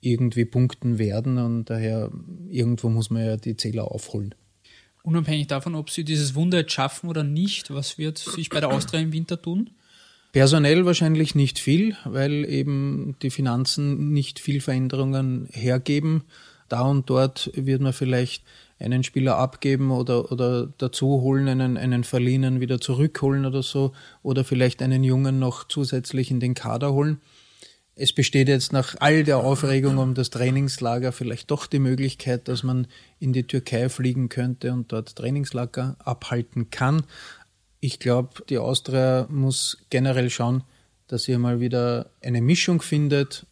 irgendwie 0.00 0.44
punkten 0.44 0.98
werden 0.98 1.38
und 1.38 1.70
daher 1.70 2.10
irgendwo 2.48 2.88
muss 2.88 3.10
man 3.10 3.24
ja 3.24 3.36
die 3.36 3.56
Zähler 3.56 3.90
aufholen. 3.90 4.34
Unabhängig 5.04 5.48
davon, 5.48 5.74
ob 5.74 5.90
sie 5.90 6.02
dieses 6.02 6.34
Wunder 6.34 6.58
jetzt 6.58 6.72
schaffen 6.72 7.10
oder 7.10 7.22
nicht, 7.22 7.72
was 7.72 7.98
wird 7.98 8.16
sich 8.16 8.48
bei 8.48 8.60
der 8.60 8.70
Austria 8.70 9.00
im 9.00 9.12
Winter 9.12 9.40
tun? 9.40 9.68
Personell 10.32 10.86
wahrscheinlich 10.86 11.34
nicht 11.34 11.58
viel, 11.58 11.94
weil 12.06 12.46
eben 12.46 13.14
die 13.20 13.28
Finanzen 13.28 14.12
nicht 14.14 14.40
viel 14.40 14.62
Veränderungen 14.62 15.46
hergeben. 15.52 16.24
Da 16.70 16.80
und 16.80 17.10
dort 17.10 17.50
wird 17.54 17.82
man 17.82 17.92
vielleicht 17.92 18.44
einen 18.78 19.04
Spieler 19.04 19.36
abgeben 19.36 19.90
oder, 19.90 20.32
oder 20.32 20.72
dazu 20.78 21.20
holen, 21.20 21.48
einen, 21.48 21.76
einen 21.76 22.02
Verliehenen 22.02 22.60
wieder 22.60 22.80
zurückholen 22.80 23.44
oder 23.44 23.62
so, 23.62 23.92
oder 24.22 24.42
vielleicht 24.42 24.80
einen 24.80 25.04
Jungen 25.04 25.38
noch 25.38 25.68
zusätzlich 25.68 26.30
in 26.30 26.40
den 26.40 26.54
Kader 26.54 26.94
holen 26.94 27.20
es 27.96 28.12
besteht 28.12 28.48
jetzt 28.48 28.72
nach 28.72 28.96
all 28.98 29.22
der 29.22 29.38
Aufregung 29.38 29.98
um 29.98 30.14
das 30.14 30.30
Trainingslager 30.30 31.12
vielleicht 31.12 31.50
doch 31.50 31.66
die 31.66 31.78
Möglichkeit, 31.78 32.48
dass 32.48 32.62
man 32.62 32.86
in 33.20 33.32
die 33.32 33.46
Türkei 33.46 33.88
fliegen 33.88 34.28
könnte 34.28 34.72
und 34.72 34.92
dort 34.92 35.14
Trainingslager 35.14 35.96
abhalten 36.00 36.70
kann. 36.70 37.04
Ich 37.80 38.00
glaube, 38.00 38.42
die 38.48 38.58
Austria 38.58 39.26
muss 39.30 39.78
generell 39.90 40.30
schauen, 40.30 40.64
dass 41.06 41.24
sie 41.24 41.36
mal 41.36 41.60
wieder 41.60 42.10
eine 42.22 42.40
Mischung 42.40 42.82
findet, 42.82 43.46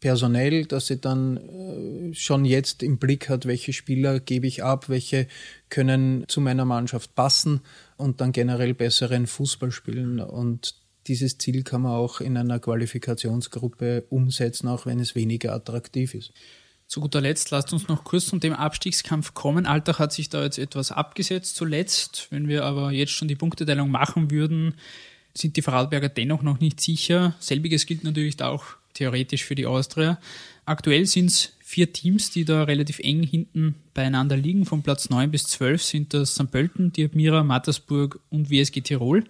personell, 0.00 0.66
dass 0.66 0.88
sie 0.88 1.00
dann 1.00 1.36
äh, 1.38 2.14
schon 2.14 2.44
jetzt 2.44 2.82
im 2.82 2.98
Blick 2.98 3.30
hat, 3.30 3.46
welche 3.46 3.72
Spieler 3.72 4.20
gebe 4.20 4.46
ich 4.46 4.62
ab, 4.62 4.88
welche 4.90 5.26
können 5.70 6.24
zu 6.28 6.40
meiner 6.42 6.66
Mannschaft 6.66 7.14
passen 7.14 7.62
und 7.96 8.20
dann 8.20 8.32
generell 8.32 8.74
besseren 8.74 9.26
Fußball 9.26 9.70
spielen. 9.70 10.20
Und 10.20 10.74
dieses 11.06 11.38
Ziel 11.38 11.62
kann 11.62 11.82
man 11.82 11.92
auch 11.92 12.20
in 12.20 12.36
einer 12.36 12.58
Qualifikationsgruppe 12.58 14.04
umsetzen, 14.10 14.68
auch 14.68 14.86
wenn 14.86 15.00
es 15.00 15.14
weniger 15.14 15.52
attraktiv 15.54 16.14
ist. 16.14 16.32
Zu 16.86 17.00
guter 17.00 17.20
Letzt, 17.20 17.50
lasst 17.50 17.72
uns 17.72 17.88
noch 17.88 18.04
kurz 18.04 18.26
zum 18.26 18.40
Thema 18.40 18.60
Abstiegskampf 18.60 19.34
kommen. 19.34 19.66
Alltag 19.66 19.98
hat 19.98 20.12
sich 20.12 20.28
da 20.28 20.44
jetzt 20.44 20.58
etwas 20.58 20.92
abgesetzt 20.92 21.56
zuletzt. 21.56 22.28
Wenn 22.30 22.46
wir 22.46 22.64
aber 22.64 22.92
jetzt 22.92 23.12
schon 23.12 23.26
die 23.26 23.34
Punkteteilung 23.34 23.90
machen 23.90 24.30
würden, 24.30 24.74
sind 25.34 25.56
die 25.56 25.62
Vorarlberger 25.62 26.08
dennoch 26.08 26.42
noch 26.42 26.60
nicht 26.60 26.80
sicher. 26.80 27.34
Selbiges 27.40 27.86
gilt 27.86 28.04
natürlich 28.04 28.40
auch 28.40 28.64
theoretisch 28.94 29.44
für 29.44 29.56
die 29.56 29.66
Austria. 29.66 30.20
Aktuell 30.64 31.06
sind 31.06 31.26
es 31.26 31.52
vier 31.60 31.92
Teams, 31.92 32.30
die 32.30 32.44
da 32.44 32.62
relativ 32.62 33.00
eng 33.00 33.24
hinten 33.24 33.74
beieinander 33.92 34.36
liegen. 34.36 34.64
Von 34.64 34.82
Platz 34.82 35.10
9 35.10 35.30
bis 35.30 35.44
12 35.44 35.82
sind 35.82 36.14
das 36.14 36.34
St. 36.36 36.50
Pölten, 36.50 36.92
die 36.92 37.04
Admira, 37.04 37.42
Mattersburg 37.42 38.20
und 38.30 38.50
WSG 38.50 38.80
Tirol. 38.82 39.24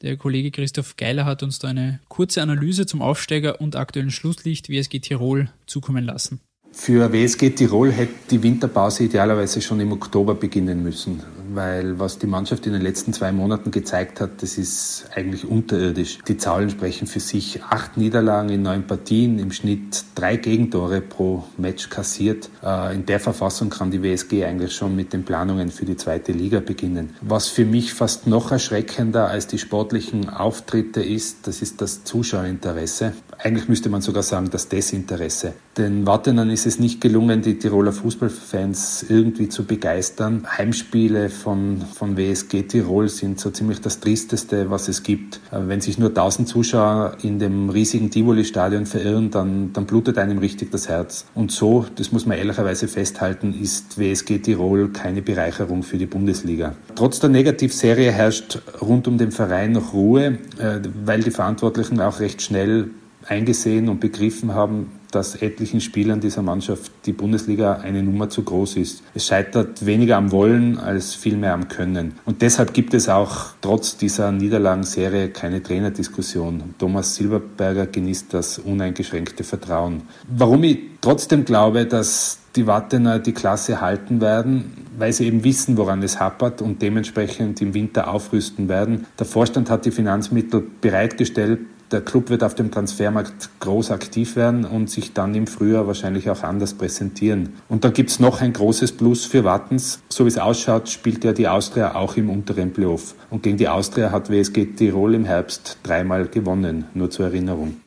Der 0.00 0.16
Kollege 0.16 0.52
Christoph 0.52 0.94
Geiler 0.96 1.24
hat 1.24 1.42
uns 1.42 1.58
da 1.58 1.68
eine 1.68 1.98
kurze 2.06 2.40
Analyse 2.40 2.86
zum 2.86 3.02
Aufsteiger 3.02 3.60
und 3.60 3.74
aktuellen 3.74 4.12
Schlusslicht 4.12 4.68
WSG 4.68 5.00
Tirol 5.00 5.50
zukommen 5.66 6.04
lassen. 6.04 6.40
Für 6.80 7.12
WSG 7.12 7.50
Tirol 7.50 7.90
hätte 7.90 8.14
die 8.30 8.42
Winterpause 8.42 9.04
idealerweise 9.04 9.60
schon 9.60 9.80
im 9.80 9.92
Oktober 9.92 10.34
beginnen 10.34 10.82
müssen. 10.82 11.22
weil 11.54 11.98
was 11.98 12.18
die 12.18 12.26
Mannschaft 12.26 12.66
in 12.66 12.72
den 12.72 12.82
letzten 12.82 13.12
zwei 13.12 13.32
Monaten 13.32 13.70
gezeigt 13.70 14.20
hat, 14.20 14.42
das 14.42 14.58
ist 14.58 15.06
eigentlich 15.14 15.44
unterirdisch. 15.44 16.18
Die 16.28 16.36
Zahlen 16.36 16.70
sprechen 16.70 17.06
für 17.06 17.20
sich. 17.20 17.62
Acht 17.64 17.96
Niederlagen 17.96 18.50
in 18.50 18.62
neun 18.62 18.86
Partien, 18.86 19.38
im 19.38 19.50
Schnitt 19.52 20.04
drei 20.14 20.36
Gegentore 20.36 21.00
pro 21.00 21.44
Match 21.56 21.88
kassiert. 21.88 22.50
Äh, 22.62 22.94
in 22.94 23.06
der 23.06 23.20
Verfassung 23.20 23.70
kann 23.70 23.90
die 23.90 24.02
WSG 24.02 24.44
eigentlich 24.44 24.74
schon 24.74 24.94
mit 24.94 25.12
den 25.12 25.24
Planungen 25.24 25.70
für 25.70 25.84
die 25.84 25.96
zweite 25.96 26.32
Liga 26.32 26.60
beginnen. 26.60 27.10
Was 27.20 27.48
für 27.48 27.64
mich 27.64 27.94
fast 27.94 28.26
noch 28.26 28.52
erschreckender 28.52 29.28
als 29.28 29.46
die 29.46 29.58
sportlichen 29.58 30.28
Auftritte 30.28 31.02
ist, 31.02 31.46
das 31.46 31.62
ist 31.62 31.80
das 31.80 32.04
Zuschauerinteresse. 32.04 33.14
Eigentlich 33.40 33.68
müsste 33.68 33.88
man 33.88 34.00
sogar 34.00 34.24
sagen, 34.24 34.48
das 34.50 34.68
Desinteresse. 34.68 35.52
Den 35.76 36.06
Wartenern 36.08 36.50
ist 36.50 36.66
es 36.66 36.80
nicht 36.80 37.00
gelungen, 37.00 37.40
die 37.40 37.56
Tiroler 37.56 37.92
Fußballfans 37.92 39.06
irgendwie 39.08 39.48
zu 39.48 39.64
begeistern. 39.64 40.44
Heimspiele 40.58 41.30
von, 41.30 41.82
von 41.94 42.16
WSG 42.16 42.64
Tirol 42.64 43.08
sind 43.08 43.38
so 43.38 43.50
ziemlich 43.50 43.80
das 43.80 44.00
Tristeste, 44.00 44.70
was 44.70 44.88
es 44.88 45.04
gibt. 45.04 45.40
Wenn 45.52 45.80
sich 45.80 45.98
nur 45.98 46.08
1000 46.08 46.48
Zuschauer 46.48 47.18
in 47.22 47.38
dem 47.38 47.70
riesigen 47.70 48.10
Tivoli-Stadion 48.10 48.86
verirren, 48.86 49.30
dann, 49.30 49.72
dann 49.72 49.86
blutet 49.86 50.18
einem 50.18 50.38
richtig 50.38 50.72
das 50.72 50.88
Herz. 50.88 51.24
Und 51.36 51.52
so, 51.52 51.86
das 51.94 52.10
muss 52.10 52.26
man 52.26 52.38
ehrlicherweise 52.38 52.88
festhalten, 52.88 53.54
ist 53.54 53.98
WSG 53.98 54.38
Tirol 54.38 54.88
keine 54.88 55.22
Bereicherung 55.22 55.84
für 55.84 55.96
die 55.96 56.06
Bundesliga. 56.06 56.74
Trotz 56.96 57.20
der 57.20 57.30
Negativserie 57.30 58.10
herrscht 58.10 58.60
rund 58.80 59.06
um 59.06 59.16
den 59.16 59.30
Verein 59.30 59.72
noch 59.72 59.92
Ruhe, 59.92 60.38
äh, 60.58 60.80
weil 61.04 61.22
die 61.22 61.30
Verantwortlichen 61.30 62.00
auch 62.00 62.18
recht 62.18 62.42
schnell 62.42 62.90
eingesehen 63.28 63.88
und 63.88 64.00
begriffen 64.00 64.54
haben, 64.54 64.90
dass 65.10 65.36
etlichen 65.36 65.80
Spielern 65.80 66.20
dieser 66.20 66.42
Mannschaft 66.42 66.92
die 67.06 67.12
Bundesliga 67.12 67.74
eine 67.76 68.02
Nummer 68.02 68.28
zu 68.28 68.42
groß 68.42 68.76
ist. 68.76 69.02
Es 69.14 69.26
scheitert 69.26 69.86
weniger 69.86 70.16
am 70.16 70.32
Wollen 70.32 70.78
als 70.78 71.14
vielmehr 71.14 71.54
am 71.54 71.68
Können. 71.68 72.14
Und 72.26 72.42
deshalb 72.42 72.74
gibt 72.74 72.94
es 72.94 73.08
auch 73.08 73.52
trotz 73.60 73.96
dieser 73.96 74.32
Niederlagenserie 74.32 75.30
keine 75.30 75.62
Trainerdiskussion. 75.62 76.74
Thomas 76.78 77.14
Silberberger 77.14 77.86
genießt 77.86 78.34
das 78.34 78.58
uneingeschränkte 78.58 79.44
Vertrauen. 79.44 80.02
Warum 80.28 80.64
ich 80.64 80.78
trotzdem 81.00 81.44
glaube, 81.44 81.86
dass 81.86 82.38
die 82.56 82.66
Wattener 82.66 83.18
die 83.18 83.32
Klasse 83.32 83.80
halten 83.80 84.20
werden, 84.20 84.86
weil 84.98 85.12
sie 85.12 85.26
eben 85.26 85.44
wissen, 85.44 85.76
woran 85.76 86.02
es 86.02 86.18
hapert 86.18 86.60
und 86.60 86.82
dementsprechend 86.82 87.62
im 87.62 87.72
Winter 87.72 88.12
aufrüsten 88.12 88.68
werden. 88.68 89.06
Der 89.18 89.26
Vorstand 89.26 89.70
hat 89.70 89.84
die 89.84 89.92
Finanzmittel 89.92 90.66
bereitgestellt, 90.80 91.60
der 91.90 92.00
Club 92.02 92.28
wird 92.28 92.42
auf 92.42 92.54
dem 92.54 92.70
Transfermarkt 92.70 93.50
groß 93.60 93.90
aktiv 93.90 94.36
werden 94.36 94.64
und 94.64 94.90
sich 94.90 95.12
dann 95.12 95.34
im 95.34 95.46
Frühjahr 95.46 95.86
wahrscheinlich 95.86 96.28
auch 96.30 96.42
anders 96.42 96.74
präsentieren. 96.74 97.54
Und 97.68 97.84
dann 97.84 97.92
gibt 97.92 98.10
es 98.10 98.20
noch 98.20 98.40
ein 98.40 98.52
großes 98.52 98.92
Plus 98.92 99.24
für 99.24 99.44
Wattens. 99.44 100.02
So 100.08 100.24
wie 100.24 100.28
es 100.28 100.38
ausschaut, 100.38 100.88
spielt 100.88 101.24
ja 101.24 101.32
die 101.32 101.48
Austria 101.48 101.94
auch 101.94 102.16
im 102.16 102.30
unteren 102.30 102.72
Playoff. 102.72 103.14
Und 103.30 103.42
gegen 103.42 103.56
die 103.56 103.68
Austria 103.68 104.10
hat 104.10 104.30
WSG 104.30 104.66
Tirol 104.76 105.14
im 105.14 105.24
Herbst 105.24 105.78
dreimal 105.82 106.28
gewonnen, 106.28 106.84
nur 106.94 107.10
zur 107.10 107.26
Erinnerung. 107.26 107.80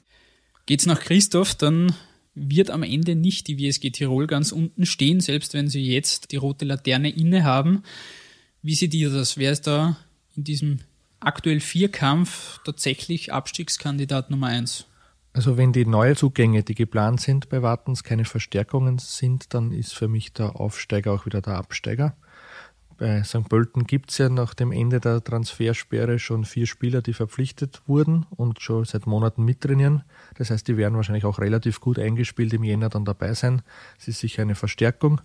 Geht's 0.66 0.86
nach 0.86 1.00
Christoph, 1.00 1.56
dann 1.56 1.94
wird 2.34 2.70
am 2.70 2.84
Ende 2.84 3.16
nicht 3.16 3.48
die 3.48 3.60
WSG 3.60 3.92
Tirol 3.92 4.28
ganz 4.28 4.52
unten 4.52 4.86
stehen, 4.86 5.20
selbst 5.20 5.54
wenn 5.54 5.68
sie 5.68 5.84
jetzt 5.84 6.32
die 6.32 6.38
rote 6.38 6.66
Laterne 6.66 7.10
innehaben. 7.10 7.84
Wie 8.62 8.76
seht 8.76 8.94
ihr 8.94 9.10
das? 9.10 9.38
Wer 9.38 9.52
ist 9.52 9.68
da 9.68 9.98
in 10.36 10.44
diesem 10.44 10.80
aktuell 11.22 11.60
Vierkampf 11.60 12.60
tatsächlich 12.64 13.32
Abstiegskandidat 13.34 14.30
Nummer 14.30 14.48
eins? 14.48 14.86
Also 15.34 15.58
wenn 15.58 15.72
die 15.72 15.86
Neuzugänge, 15.86 16.64
die 16.64 16.76
geplant 16.76 17.22
sind 17.22 17.48
bei 17.50 17.62
Wartens, 17.62 18.04
keine 18.04 18.26
Verstärkungen 18.26 18.98
sind, 18.98 19.54
dann 19.54 19.72
ist 19.72 19.94
für 19.94 20.10
mich 20.10 20.34
der 20.34 20.58
Aufsteiger 20.58 21.14
auch 21.14 21.26
wieder 21.26 21.42
der 21.42 21.56
Absteiger. 21.56 22.16
Bei 22.98 23.24
St. 23.24 23.50
Pölten 23.50 23.88
gibt 23.88 24.12
es 24.12 24.20
ja 24.20 24.30
nach 24.30 24.54
dem 24.54 24.72
Ende 24.72 25.00
der 25.00 25.24
Transfersperre 25.24 26.20
schon 26.20 26.46
vier 26.46 26.68
Spieler, 26.68 27.02
die 27.02 27.14
verpflichtet 27.14 27.82
wurden 27.88 28.28
und 28.30 28.62
schon 28.62 28.86
seit 28.86 29.08
Monaten 29.08 29.44
mittrainieren. 29.44 30.04
Das 30.38 30.52
heißt, 30.52 30.68
die 30.68 30.78
werden 30.78 30.96
wahrscheinlich 30.96 31.26
auch 31.26 31.40
relativ 31.40 31.80
gut 31.80 31.98
eingespielt 31.98 32.54
im 32.54 32.64
Jänner 32.64 32.90
dann 32.90 33.06
dabei 33.06 33.34
sein. 33.34 33.64
Es 33.98 34.08
ist 34.08 34.20
sicher 34.20 34.44
eine 34.44 34.54
Verstärkung. 34.54 35.20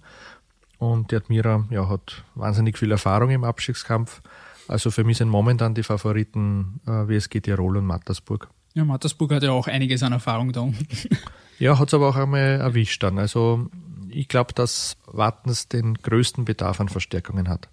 Und 0.79 1.11
die 1.11 1.17
Admira 1.17 1.67
ja, 1.71 1.89
hat 1.89 2.25
wahnsinnig 2.35 2.79
viel 2.79 2.93
Erfahrung 2.93 3.29
im 3.29 3.45
Abstiegskampf. 3.45 4.23
Also 4.68 4.90
für 4.90 5.05
mich 5.05 5.18
sind 5.18 5.29
momentan 5.29 5.74
die 5.74 5.83
Favoriten 5.83 6.81
äh, 6.87 7.09
WSG 7.09 7.40
Tirol 7.40 7.76
und 7.76 7.87
Mattersburg. 7.87 8.48
Ja, 8.74 8.85
Mattersburg 8.85 9.33
hat 9.33 9.42
ja 9.42 9.52
auch 9.52 9.68
einiges 9.68 10.02
an 10.02 10.12
Erfahrung 10.12 10.52
da 10.52 10.61
unten. 10.61 10.87
ja, 11.59 11.79
hat 11.79 11.88
es 11.88 11.94
aber 11.94 12.09
auch 12.09 12.16
einmal 12.16 12.61
erwischt 12.61 13.02
dann. 13.02 13.18
Also 13.18 13.68
ich 14.11 14.29
glaube, 14.29 14.52
dass 14.55 14.96
Wattens 15.07 15.68
den 15.68 15.94
größten 15.94 16.44
Bedarf 16.44 16.81
an 16.81 16.88
Verstärkungen 16.88 17.48
hat. 17.48 17.68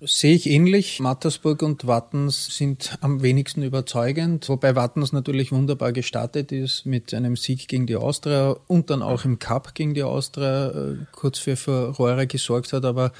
Sehe 0.00 0.34
ich 0.34 0.48
ähnlich. 0.48 1.00
Mattersburg 1.00 1.60
und 1.62 1.88
Wattens 1.88 2.56
sind 2.56 2.98
am 3.00 3.20
wenigsten 3.20 3.64
überzeugend, 3.64 4.48
wobei 4.48 4.76
Wattens 4.76 5.12
natürlich 5.12 5.50
wunderbar 5.50 5.92
gestartet 5.92 6.52
ist 6.52 6.86
mit 6.86 7.12
einem 7.12 7.34
Sieg 7.34 7.66
gegen 7.66 7.88
die 7.88 7.96
Austria 7.96 8.54
und 8.68 8.90
dann 8.90 9.02
auch 9.02 9.24
im 9.24 9.40
Cup 9.40 9.74
gegen 9.74 9.94
die 9.94 10.04
Austria 10.04 10.68
äh, 10.68 10.96
kurz 11.10 11.40
für 11.40 11.56
Furore 11.56 12.28
gesorgt 12.28 12.72
hat, 12.72 12.84
aber 12.84 13.10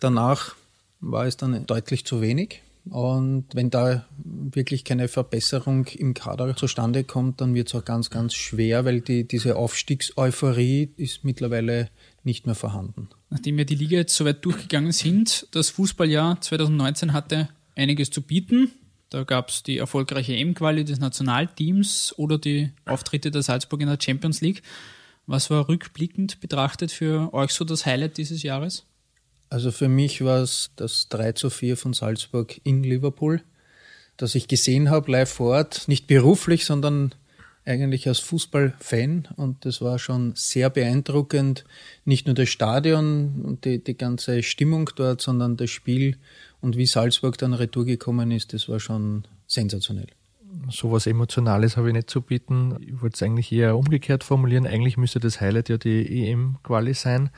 danach 0.00 0.54
war 1.00 1.26
es 1.26 1.36
dann 1.36 1.66
deutlich 1.66 2.04
zu 2.04 2.20
wenig. 2.20 2.62
Und 2.90 3.46
wenn 3.52 3.70
da 3.70 4.06
wirklich 4.16 4.84
keine 4.84 5.08
Verbesserung 5.08 5.86
im 5.86 6.14
Kader 6.14 6.56
zustande 6.56 7.04
kommt, 7.04 7.40
dann 7.40 7.54
wird 7.54 7.68
es 7.68 7.74
auch 7.74 7.84
ganz, 7.84 8.10
ganz 8.10 8.34
schwer, 8.34 8.84
weil 8.84 9.00
die, 9.00 9.26
diese 9.26 9.56
Aufstiegseuphorie 9.56 10.90
ist 10.96 11.24
mittlerweile 11.24 11.90
nicht 12.24 12.46
mehr 12.46 12.54
vorhanden. 12.54 13.08
Nachdem 13.30 13.58
wir 13.58 13.66
die 13.66 13.74
Liga 13.74 13.96
jetzt 13.98 14.14
so 14.14 14.24
weit 14.24 14.44
durchgegangen 14.44 14.92
sind, 14.92 15.48
das 15.52 15.70
Fußballjahr 15.70 16.40
2019 16.40 17.12
hatte 17.12 17.48
einiges 17.74 18.10
zu 18.10 18.22
bieten. 18.22 18.70
Da 19.10 19.24
gab 19.24 19.48
es 19.48 19.62
die 19.62 19.78
erfolgreiche 19.78 20.36
M-Quali 20.36 20.84
des 20.84 20.98
Nationalteams 20.98 22.14
oder 22.18 22.38
die 22.38 22.70
Auftritte 22.84 23.30
der 23.30 23.42
Salzburg 23.42 23.80
in 23.80 23.88
der 23.88 23.98
Champions 24.00 24.40
League. 24.40 24.62
Was 25.26 25.50
war 25.50 25.68
rückblickend 25.68 26.40
betrachtet 26.40 26.90
für 26.90 27.32
euch 27.34 27.52
so 27.52 27.64
das 27.64 27.86
Highlight 27.86 28.16
dieses 28.18 28.42
Jahres? 28.42 28.86
Also 29.50 29.70
für 29.70 29.88
mich 29.88 30.22
war 30.24 30.42
es 30.42 30.70
das 30.76 31.08
3 31.08 31.32
zu 31.32 31.50
4 31.50 31.76
von 31.76 31.92
Salzburg 31.94 32.60
in 32.64 32.82
Liverpool, 32.82 33.42
das 34.16 34.34
ich 34.34 34.48
gesehen 34.48 34.90
habe 34.90 35.10
live 35.10 35.30
vor 35.30 35.56
Ort, 35.56 35.88
nicht 35.88 36.06
beruflich, 36.06 36.64
sondern 36.64 37.14
eigentlich 37.64 38.08
als 38.08 38.18
Fußballfan 38.20 39.28
und 39.36 39.64
das 39.64 39.80
war 39.80 39.98
schon 39.98 40.32
sehr 40.34 40.70
beeindruckend. 40.70 41.64
Nicht 42.04 42.26
nur 42.26 42.34
das 42.34 42.48
Stadion 42.48 43.42
und 43.44 43.64
die, 43.64 43.82
die 43.82 43.96
ganze 43.96 44.42
Stimmung 44.42 44.90
dort, 44.96 45.20
sondern 45.20 45.56
das 45.56 45.70
Spiel 45.70 46.16
und 46.60 46.76
wie 46.76 46.86
Salzburg 46.86 47.36
dann 47.38 47.54
retour 47.54 47.84
gekommen 47.84 48.30
ist, 48.30 48.54
das 48.54 48.68
war 48.68 48.80
schon 48.80 49.24
sensationell 49.46 50.08
sowas 50.70 51.06
Emotionales 51.06 51.76
habe 51.76 51.88
ich 51.88 51.94
nicht 51.94 52.10
zu 52.10 52.20
bieten. 52.20 52.76
Ich 52.80 53.00
wollte 53.00 53.14
es 53.14 53.22
eigentlich 53.22 53.50
eher 53.52 53.76
umgekehrt 53.76 54.24
formulieren. 54.24 54.66
Eigentlich 54.66 54.96
müsste 54.96 55.20
das 55.20 55.40
Highlight 55.40 55.68
ja 55.68 55.78
die 55.78 56.28
EM-Quali 56.28 56.94
sein, 56.94 57.30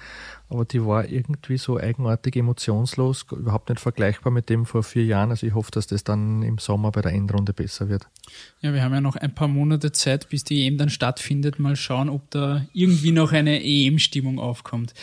aber 0.49 0.65
die 0.65 0.85
war 0.85 1.09
irgendwie 1.09 1.59
so 1.59 1.79
eigenartig 1.79 2.37
emotionslos, 2.37 3.27
überhaupt 3.33 3.69
nicht 3.69 3.81
vergleichbar 3.81 4.33
mit 4.33 4.49
dem 4.49 4.67
vor 4.67 4.83
vier 4.83 5.05
Jahren. 5.05 5.31
Also 5.31 5.47
ich 5.47 5.55
hoffe, 5.55 5.71
dass 5.71 5.87
das 5.87 6.05
dann 6.05 6.43
im 6.43 6.59
Sommer 6.59 6.91
bei 6.91 7.03
der 7.03 7.13
Endrunde 7.13 7.53
besser 7.53 7.89
wird. 7.89 8.09
Ja, 8.61 8.73
wir 8.73 8.83
haben 8.83 8.95
ja 8.95 9.01
noch 9.01 9.17
ein 9.17 9.35
paar 9.35 9.49
Monate 9.49 9.93
Zeit, 9.93 10.29
bis 10.29 10.45
die 10.45 10.67
EM 10.67 10.79
dann 10.79 10.91
stattfindet. 10.91 11.59
Mal 11.59 11.77
schauen, 11.77 12.09
ob 12.09 12.31
da 12.31 12.67
irgendwie 12.73 13.13
noch 13.13 13.33
eine 13.33 13.63
EM-Stimmung 13.63 14.39
aufkommt. 14.39 14.95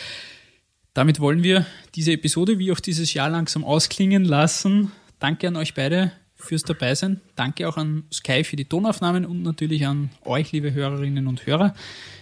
Damit 0.94 1.20
wollen 1.20 1.42
wir 1.42 1.66
diese 1.94 2.12
Episode 2.12 2.58
wie 2.58 2.72
auch 2.72 2.80
dieses 2.80 3.14
Jahr 3.14 3.30
langsam 3.30 3.64
ausklingen 3.64 4.24
lassen. 4.24 4.92
Danke 5.18 5.48
an 5.48 5.56
euch 5.56 5.74
beide 5.74 6.12
fürs 6.38 6.62
Dabeisein. 6.62 7.20
Danke 7.36 7.68
auch 7.68 7.76
an 7.76 8.04
Sky 8.12 8.44
für 8.44 8.56
die 8.56 8.64
Tonaufnahmen 8.64 9.26
und 9.26 9.42
natürlich 9.42 9.86
an 9.86 10.10
euch, 10.24 10.52
liebe 10.52 10.72
Hörerinnen 10.72 11.26
und 11.26 11.46
Hörer. 11.46 11.74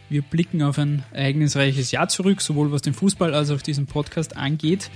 Wir 0.08 0.22
blicken 0.22 0.62
auf 0.62 0.78
ein 0.78 1.04
ereignisreiches 1.12 1.90
Jahr 1.90 2.08
zurück, 2.08 2.40
sowohl 2.40 2.72
was 2.72 2.82
den 2.82 2.94
Fußball 2.94 3.34
als 3.34 3.50
auch 3.50 3.62
diesen 3.62 3.86
Podcast 3.86 4.36
angeht. 4.36 4.90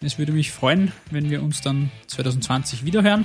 Es 0.00 0.18
würde 0.18 0.32
mich 0.32 0.50
freuen, 0.50 0.92
wenn 1.10 1.30
wir 1.30 1.42
uns 1.42 1.60
dann 1.60 1.90
2020 2.08 2.84
wiederhören. 2.84 3.24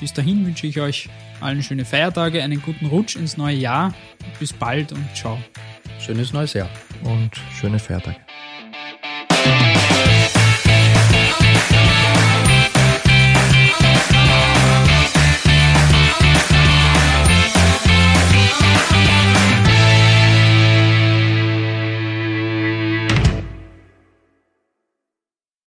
Bis 0.00 0.12
dahin 0.12 0.46
wünsche 0.46 0.66
ich 0.66 0.80
euch 0.80 1.08
allen 1.40 1.62
schöne 1.62 1.84
Feiertage, 1.84 2.42
einen 2.42 2.62
guten 2.62 2.86
Rutsch 2.86 3.16
ins 3.16 3.36
neue 3.36 3.56
Jahr. 3.56 3.94
Bis 4.38 4.52
bald 4.52 4.92
und 4.92 5.04
ciao. 5.14 5.38
Schönes 6.00 6.32
neues 6.32 6.52
Jahr 6.52 6.68
und 7.02 7.30
schöne 7.58 7.78
Feiertage. 7.78 8.27